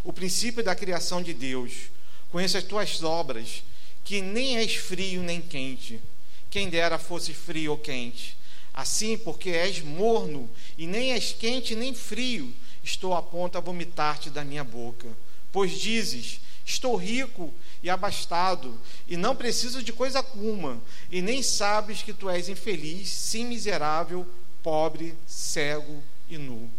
o 0.03 0.13
princípio 0.13 0.63
da 0.63 0.75
criação 0.75 1.23
de 1.23 1.35
Deus. 1.35 1.91
Conheço 2.31 2.57
as 2.57 2.65
tuas 2.65 3.03
obras, 3.03 3.65
que 4.05 4.23
nem 4.23 4.57
és 4.57 4.77
frio 4.77 5.23
nem 5.23 5.43
quente. 5.43 6.01
Quem 6.49 6.71
dera 6.71 6.99
fosse 6.99 7.35
frio 7.35 7.73
ou 7.73 7.79
quente. 7.79 8.37
Assim, 8.73 9.19
porque 9.19 9.51
és 9.51 9.81
morno, 9.81 10.49
e 10.79 10.87
nem 10.87 11.13
és 11.13 11.33
quente 11.33 11.75
nem 11.75 11.95
frio, 11.95 12.55
estou 12.83 13.15
a 13.15 13.23
ponto 13.23 13.59
a 13.59 13.61
vomitar-te 13.61 14.31
da 14.31 14.45
minha 14.45 14.65
boca. 14.65 15.09
Pois 15.53 15.73
dizes: 15.73 16.41
Estou 16.65 16.95
rico 16.97 17.53
e 17.83 17.91
abastado, 17.91 18.79
e 19.09 19.17
não 19.17 19.35
preciso 19.35 19.83
de 19.83 19.93
coisa 19.93 20.19
alguma, 20.19 20.81
e 21.11 21.21
nem 21.21 21.43
sabes 21.43 22.03
que 22.03 22.13
tu 22.13 22.29
és 22.29 22.49
infeliz, 22.49 23.09
sim 23.09 23.45
miserável, 23.47 24.27
pobre, 24.63 25.15
cego 25.27 26.03
e 26.29 26.39
nu. 26.39 26.71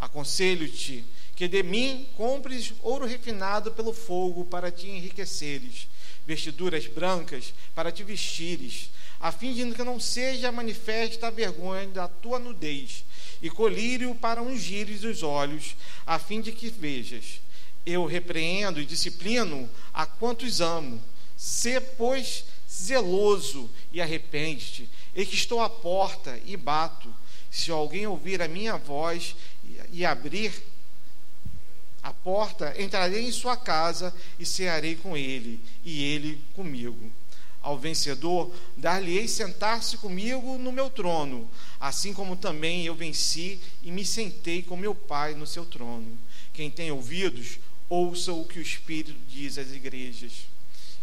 Aconselho-te 0.00 1.04
que 1.36 1.46
de 1.46 1.62
mim 1.62 2.08
compres 2.16 2.74
ouro 2.82 3.06
refinado 3.06 3.70
pelo 3.70 3.92
fogo 3.92 4.44
para 4.44 4.72
te 4.72 4.88
enriqueceres, 4.88 5.86
vestiduras 6.26 6.86
brancas 6.88 7.54
para 7.74 7.92
te 7.92 8.02
vestires, 8.02 8.90
a 9.20 9.32
fim 9.32 9.52
de 9.52 9.74
que 9.74 9.82
não 9.82 9.98
seja 9.98 10.52
manifesta 10.52 11.26
a 11.26 11.30
vergonha 11.30 11.86
da 11.88 12.06
tua 12.06 12.38
nudez, 12.38 13.04
e 13.42 13.50
colírio 13.50 14.14
para 14.14 14.42
ungires 14.42 15.04
os 15.04 15.22
olhos, 15.22 15.76
a 16.06 16.18
fim 16.18 16.40
de 16.40 16.52
que 16.52 16.68
vejas. 16.70 17.40
Eu 17.84 18.04
repreendo 18.04 18.80
e 18.80 18.86
disciplino 18.86 19.68
a 19.94 20.04
quantos 20.04 20.60
amo. 20.60 21.02
Sê, 21.36 21.80
pois, 21.80 22.44
zeloso 22.70 23.70
e 23.92 24.00
arrepende-te. 24.00 24.88
E 25.14 25.24
que 25.24 25.34
estou 25.34 25.60
à 25.60 25.70
porta 25.70 26.38
e 26.44 26.56
bato. 26.56 27.12
Se 27.50 27.70
alguém 27.70 28.06
ouvir 28.06 28.42
a 28.42 28.48
minha 28.48 28.76
voz 28.76 29.34
e 29.90 30.04
abrir 30.04 30.52
a 32.02 32.12
porta, 32.12 32.74
entrarei 32.80 33.26
em 33.26 33.32
sua 33.32 33.56
casa 33.56 34.14
e 34.38 34.46
cearei 34.46 34.96
com 34.96 35.16
ele, 35.16 35.60
e 35.84 36.02
ele 36.02 36.42
comigo. 36.54 37.10
Ao 37.60 37.76
vencedor, 37.76 38.54
dar-lhe-ei 38.76 39.26
sentar-se 39.26 39.96
comigo 39.98 40.56
no 40.58 40.70
meu 40.70 40.88
trono, 40.88 41.50
assim 41.78 42.14
como 42.14 42.36
também 42.36 42.84
eu 42.84 42.94
venci 42.94 43.60
e 43.82 43.90
me 43.90 44.04
sentei 44.04 44.62
com 44.62 44.76
meu 44.76 44.94
Pai 44.94 45.34
no 45.34 45.46
seu 45.46 45.66
trono. 45.66 46.18
Quem 46.52 46.70
tem 46.70 46.90
ouvidos, 46.90 47.58
ouça 47.88 48.32
o 48.32 48.44
que 48.44 48.58
o 48.58 48.62
Espírito 48.62 49.18
diz 49.28 49.58
às 49.58 49.72
igrejas. 49.72 50.32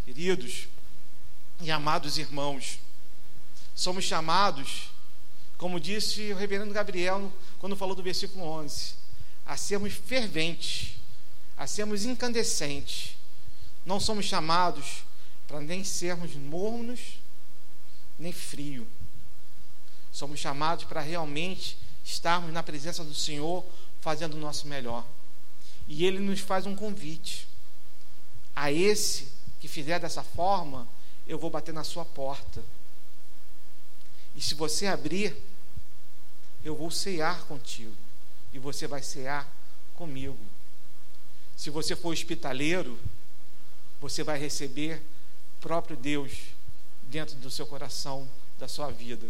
Queridos 0.05 0.67
e 1.61 1.71
amados 1.71 2.17
irmãos, 2.17 2.79
somos 3.73 4.03
chamados, 4.03 4.89
como 5.57 5.79
disse 5.79 6.33
o 6.33 6.35
reverendo 6.35 6.73
Gabriel 6.73 7.31
quando 7.59 7.75
falou 7.75 7.95
do 7.95 8.03
versículo 8.03 8.43
11, 8.43 8.93
a 9.45 9.55
sermos 9.55 9.93
ferventes, 9.93 10.97
a 11.55 11.65
sermos 11.65 12.05
incandescentes. 12.05 13.15
Não 13.85 13.99
somos 13.99 14.25
chamados 14.25 15.04
para 15.47 15.61
nem 15.61 15.83
sermos 15.83 16.35
mornos, 16.35 17.19
nem 18.17 18.31
frio. 18.31 18.87
Somos 20.11 20.39
chamados 20.39 20.85
para 20.85 21.01
realmente 21.01 21.77
estarmos 22.03 22.53
na 22.53 22.63
presença 22.63 23.03
do 23.03 23.13
Senhor, 23.13 23.65
fazendo 24.01 24.35
o 24.35 24.39
nosso 24.39 24.67
melhor. 24.67 25.05
E 25.87 26.05
Ele 26.05 26.19
nos 26.19 26.39
faz 26.39 26.65
um 26.65 26.75
convite. 26.75 27.47
A 28.55 28.71
esse 28.71 29.27
que 29.59 29.67
fizer 29.67 29.99
dessa 29.99 30.23
forma, 30.23 30.87
eu 31.27 31.37
vou 31.37 31.49
bater 31.49 31.73
na 31.73 31.83
sua 31.83 32.05
porta. 32.05 32.63
E 34.35 34.41
se 34.41 34.53
você 34.53 34.87
abrir, 34.87 35.35
eu 36.63 36.75
vou 36.75 36.89
cear 36.91 37.43
contigo. 37.45 37.93
E 38.53 38.59
você 38.59 38.87
vai 38.87 39.01
cear 39.01 39.47
comigo. 39.95 40.37
Se 41.55 41.69
você 41.69 41.95
for 41.95 42.09
hospitaleiro, 42.09 42.97
você 43.99 44.23
vai 44.23 44.37
receber 44.37 45.01
próprio 45.65 45.97
Deus 45.97 46.31
dentro 47.09 47.35
do 47.37 47.49
seu 47.49 47.65
coração, 47.65 48.29
da 48.59 48.67
sua 48.67 48.91
vida. 48.91 49.25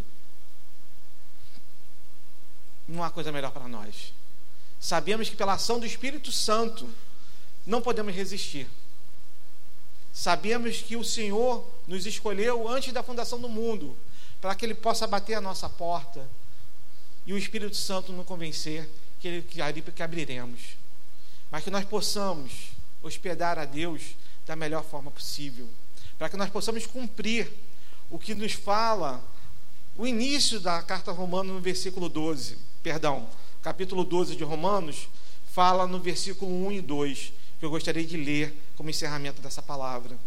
Não 2.86 3.02
há 3.02 3.10
coisa 3.10 3.32
melhor 3.32 3.50
para 3.52 3.66
nós. 3.66 4.12
Sabemos 4.78 5.30
que 5.30 5.36
pela 5.36 5.54
ação 5.54 5.80
do 5.80 5.86
Espírito 5.86 6.30
Santo 6.30 6.86
não 7.66 7.80
podemos 7.80 8.14
resistir. 8.14 8.68
Sabemos 10.12 10.82
que 10.82 10.94
o 10.94 11.02
Senhor 11.02 11.66
nos 11.86 12.04
escolheu 12.04 12.68
antes 12.68 12.92
da 12.92 13.02
fundação 13.02 13.40
do 13.40 13.48
mundo 13.48 13.96
para 14.38 14.54
que 14.54 14.66
Ele 14.66 14.74
possa 14.74 15.06
bater 15.06 15.36
a 15.36 15.40
nossa 15.40 15.70
porta 15.70 16.28
e 17.24 17.32
o 17.32 17.38
Espírito 17.38 17.76
Santo 17.76 18.12
nos 18.12 18.26
convencer 18.26 18.86
que, 19.20 19.26
ele, 19.26 19.42
que 19.42 20.02
abriremos 20.02 20.76
mas 21.50 21.64
que 21.64 21.70
nós 21.70 21.86
possamos 21.86 22.72
hospedar 23.02 23.58
a 23.58 23.64
Deus 23.64 24.02
da 24.44 24.54
melhor 24.54 24.84
forma 24.84 25.10
possível, 25.10 25.68
para 26.18 26.28
que 26.28 26.36
nós 26.36 26.50
possamos 26.50 26.86
cumprir 26.86 27.50
o 28.10 28.18
que 28.18 28.34
nos 28.34 28.52
fala 28.52 29.22
o 29.96 30.06
início 30.06 30.60
da 30.60 30.82
carta 30.82 31.10
romana 31.10 31.52
no 31.52 31.60
versículo 31.60 32.08
12, 32.08 32.58
perdão, 32.82 33.28
capítulo 33.62 34.04
12 34.04 34.36
de 34.36 34.44
Romanos, 34.44 35.08
fala 35.52 35.86
no 35.86 35.98
versículo 35.98 36.66
1 36.66 36.72
e 36.72 36.80
2, 36.82 37.32
que 37.58 37.64
eu 37.64 37.70
gostaria 37.70 38.04
de 38.04 38.16
ler 38.16 38.54
como 38.76 38.90
encerramento 38.90 39.40
dessa 39.40 39.62
palavra. 39.62 40.18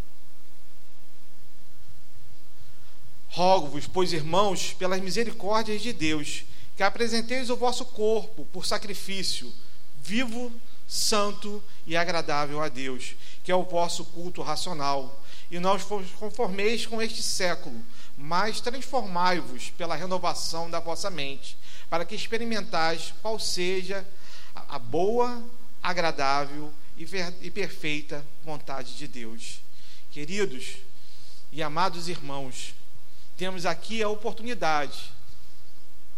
Rogo-vos, 3.27 3.85
pois 3.85 4.11
irmãos, 4.11 4.73
pelas 4.73 4.99
misericórdias 4.99 5.81
de 5.81 5.93
Deus, 5.93 6.45
que 6.75 6.81
apresenteis 6.81 7.49
o 7.51 7.55
vosso 7.55 7.85
corpo 7.85 8.45
por 8.45 8.65
sacrifício 8.65 9.53
vivo, 10.01 10.51
santo 10.87 11.63
e 11.85 11.95
agradável 11.95 12.59
a 12.61 12.67
Deus, 12.67 13.15
que 13.43 13.51
é 13.51 13.55
o 13.55 13.63
vosso 13.63 14.03
culto 14.05 14.41
racional. 14.41 15.23
E 15.51 15.59
não 15.59 15.77
vos 15.77 16.11
conformeis 16.11 16.85
com 16.85 17.01
este 17.01 17.23
século, 17.23 17.81
mas 18.17 18.61
transformai-vos 18.61 19.71
pela 19.71 19.95
renovação 19.95 20.69
da 20.69 20.79
vossa 20.79 21.09
mente, 21.09 21.57
para 21.89 22.05
que 22.05 22.15
experimentais 22.15 23.13
qual 23.21 23.39
seja 23.39 24.05
a 24.53 24.77
boa, 24.77 25.43
agradável 25.81 26.71
e 26.97 27.49
perfeita 27.49 28.25
vontade 28.43 28.95
de 28.95 29.07
Deus. 29.07 29.61
Queridos 30.11 30.75
e 31.51 31.63
amados 31.63 32.07
irmãos, 32.07 32.75
temos 33.37 33.65
aqui 33.65 34.03
a 34.03 34.09
oportunidade, 34.09 35.11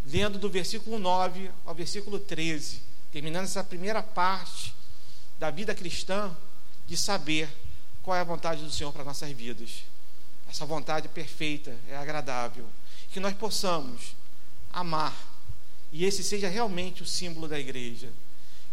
lendo 0.05 0.39
do 0.39 0.49
versículo 0.49 0.97
9 0.97 1.51
ao 1.65 1.75
versículo 1.75 2.19
13, 2.19 2.81
terminando 3.11 3.45
essa 3.45 3.63
primeira 3.63 4.01
parte 4.01 4.73
da 5.39 5.51
vida 5.51 5.75
cristã, 5.75 6.35
de 6.87 6.97
saber 6.97 7.47
qual 8.03 8.15
é 8.17 8.19
a 8.19 8.23
vontade 8.23 8.63
do 8.63 8.71
Senhor 8.71 8.91
para 8.91 9.03
nossas 9.03 9.31
vidas. 9.31 9.83
Essa 10.49 10.65
vontade 10.65 11.07
perfeita, 11.07 11.75
é 11.87 11.95
agradável. 11.95 12.65
Que 13.11 13.19
nós 13.19 13.33
possamos 13.33 14.15
amar, 14.71 15.15
e 15.91 16.05
esse 16.05 16.23
seja 16.23 16.47
realmente 16.47 17.03
o 17.03 17.05
símbolo 17.05 17.47
da 17.47 17.59
igreja. 17.59 18.09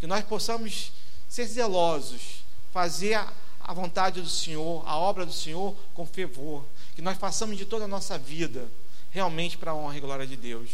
Que 0.00 0.06
nós 0.06 0.24
possamos 0.24 0.92
ser 1.28 1.46
zelosos, 1.46 2.44
fazer 2.72 3.14
a, 3.14 3.32
a 3.60 3.72
vontade 3.72 4.20
do 4.22 4.28
Senhor, 4.28 4.82
a 4.86 4.96
obra 4.96 5.26
do 5.26 5.32
Senhor 5.32 5.76
com 5.94 6.06
fervor. 6.06 6.64
Que 6.94 7.02
nós 7.02 7.18
façamos 7.18 7.56
de 7.56 7.64
toda 7.64 7.84
a 7.84 7.88
nossa 7.88 8.16
vida 8.18 8.68
realmente 9.10 9.58
para 9.58 9.72
a 9.72 9.74
honra 9.74 9.96
e 9.96 10.00
glória 10.00 10.26
de 10.26 10.36
Deus. 10.36 10.70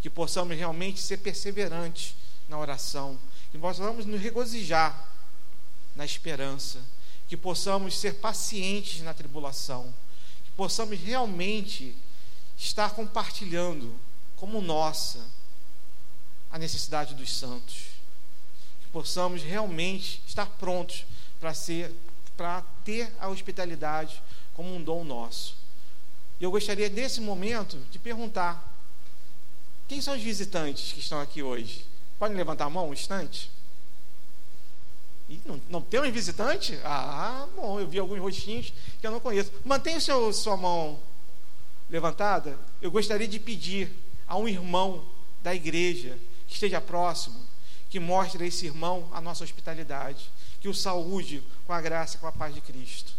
Que 0.00 0.10
possamos 0.10 0.56
realmente 0.56 1.00
ser 1.00 1.18
perseverantes 1.18 2.14
na 2.48 2.58
oração, 2.58 3.18
que 3.50 3.58
possamos 3.58 4.06
nos 4.06 4.20
regozijar 4.20 5.08
na 5.94 6.04
esperança, 6.04 6.80
que 7.28 7.36
possamos 7.36 7.98
ser 7.98 8.14
pacientes 8.14 9.02
na 9.02 9.12
tribulação, 9.12 9.92
que 10.44 10.50
possamos 10.52 10.98
realmente 11.00 11.96
estar 12.56 12.90
compartilhando 12.90 13.94
como 14.36 14.60
nossa 14.60 15.24
a 16.50 16.58
necessidade 16.58 17.14
dos 17.14 17.34
santos, 17.34 17.86
que 18.80 18.88
possamos 18.92 19.42
realmente 19.42 20.22
estar 20.26 20.46
prontos 20.46 21.04
para 21.40 21.52
ser 21.52 21.92
para 22.36 22.62
ter 22.84 23.10
a 23.18 23.28
hospitalidade 23.28 24.22
como 24.52 24.74
um 24.74 24.82
dom 24.82 25.02
nosso. 25.02 25.56
E 26.38 26.44
eu 26.44 26.50
gostaria 26.50 26.88
nesse 26.88 27.20
momento 27.20 27.78
de 27.90 27.98
perguntar: 27.98 28.62
quem 29.88 30.00
são 30.00 30.14
os 30.14 30.22
visitantes 30.22 30.92
que 30.92 31.00
estão 31.00 31.20
aqui 31.20 31.42
hoje? 31.42 31.86
Podem 32.18 32.36
levantar 32.36 32.66
a 32.66 32.70
mão 32.70 32.90
um 32.90 32.92
instante? 32.92 33.50
E 35.28 35.40
não, 35.44 35.60
não 35.68 35.82
tem 35.82 36.00
um 36.00 36.10
visitante? 36.10 36.78
Ah, 36.84 37.48
bom, 37.56 37.80
eu 37.80 37.88
vi 37.88 37.98
alguns 37.98 38.20
rostinhos 38.20 38.72
que 39.00 39.06
eu 39.06 39.10
não 39.10 39.20
conheço. 39.20 39.52
Mantenha 39.64 40.00
seu, 40.00 40.32
sua 40.32 40.56
mão 40.56 41.00
levantada. 41.90 42.56
Eu 42.80 42.90
gostaria 42.90 43.26
de 43.26 43.40
pedir 43.40 43.90
a 44.26 44.36
um 44.36 44.46
irmão 44.46 45.04
da 45.42 45.54
igreja 45.54 46.16
que 46.46 46.54
esteja 46.54 46.80
próximo, 46.80 47.40
que 47.90 47.98
mostre 47.98 48.44
a 48.44 48.46
esse 48.46 48.66
irmão 48.66 49.08
a 49.12 49.20
nossa 49.20 49.42
hospitalidade, 49.42 50.30
que 50.60 50.68
o 50.68 50.74
saúde 50.74 51.42
com 51.66 51.72
a 51.72 51.80
graça 51.80 52.18
com 52.18 52.26
a 52.26 52.32
paz 52.32 52.54
de 52.54 52.60
Cristo. 52.60 53.15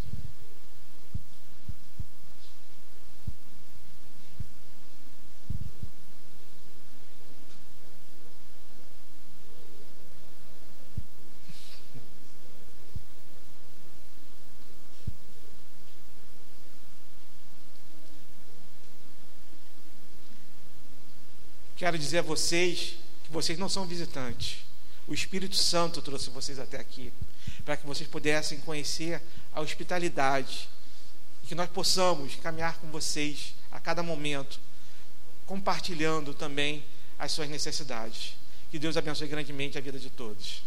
Quero 21.88 21.98
dizer 21.98 22.18
a 22.18 22.22
vocês 22.22 22.96
que 23.24 23.32
vocês 23.32 23.58
não 23.58 23.70
são 23.70 23.86
visitantes. 23.86 24.58
O 25.08 25.14
Espírito 25.14 25.56
Santo 25.56 26.02
trouxe 26.02 26.30
vocês 26.30 26.60
até 26.60 26.78
aqui, 26.78 27.14
para 27.64 27.78
que 27.78 27.88
vocês 27.88 28.10
pudessem 28.10 28.60
conhecer 28.60 29.22
a 29.54 29.62
hospitalidade 29.62 30.68
que 31.48 31.56
nós 31.56 31.70
possamos 31.70 32.36
caminhar 32.36 32.78
com 32.80 32.88
vocês 32.88 33.54
a 33.72 33.80
cada 33.80 34.04
momento, 34.04 34.60
compartilhando 35.46 36.34
também 36.34 36.84
as 37.18 37.32
suas 37.32 37.48
necessidades. 37.48 38.36
Que 38.70 38.78
Deus 38.78 38.98
abençoe 38.98 39.30
grandemente 39.30 39.78
a 39.78 39.82
vida 39.82 39.98
de 39.98 40.10
todos. 40.10 40.64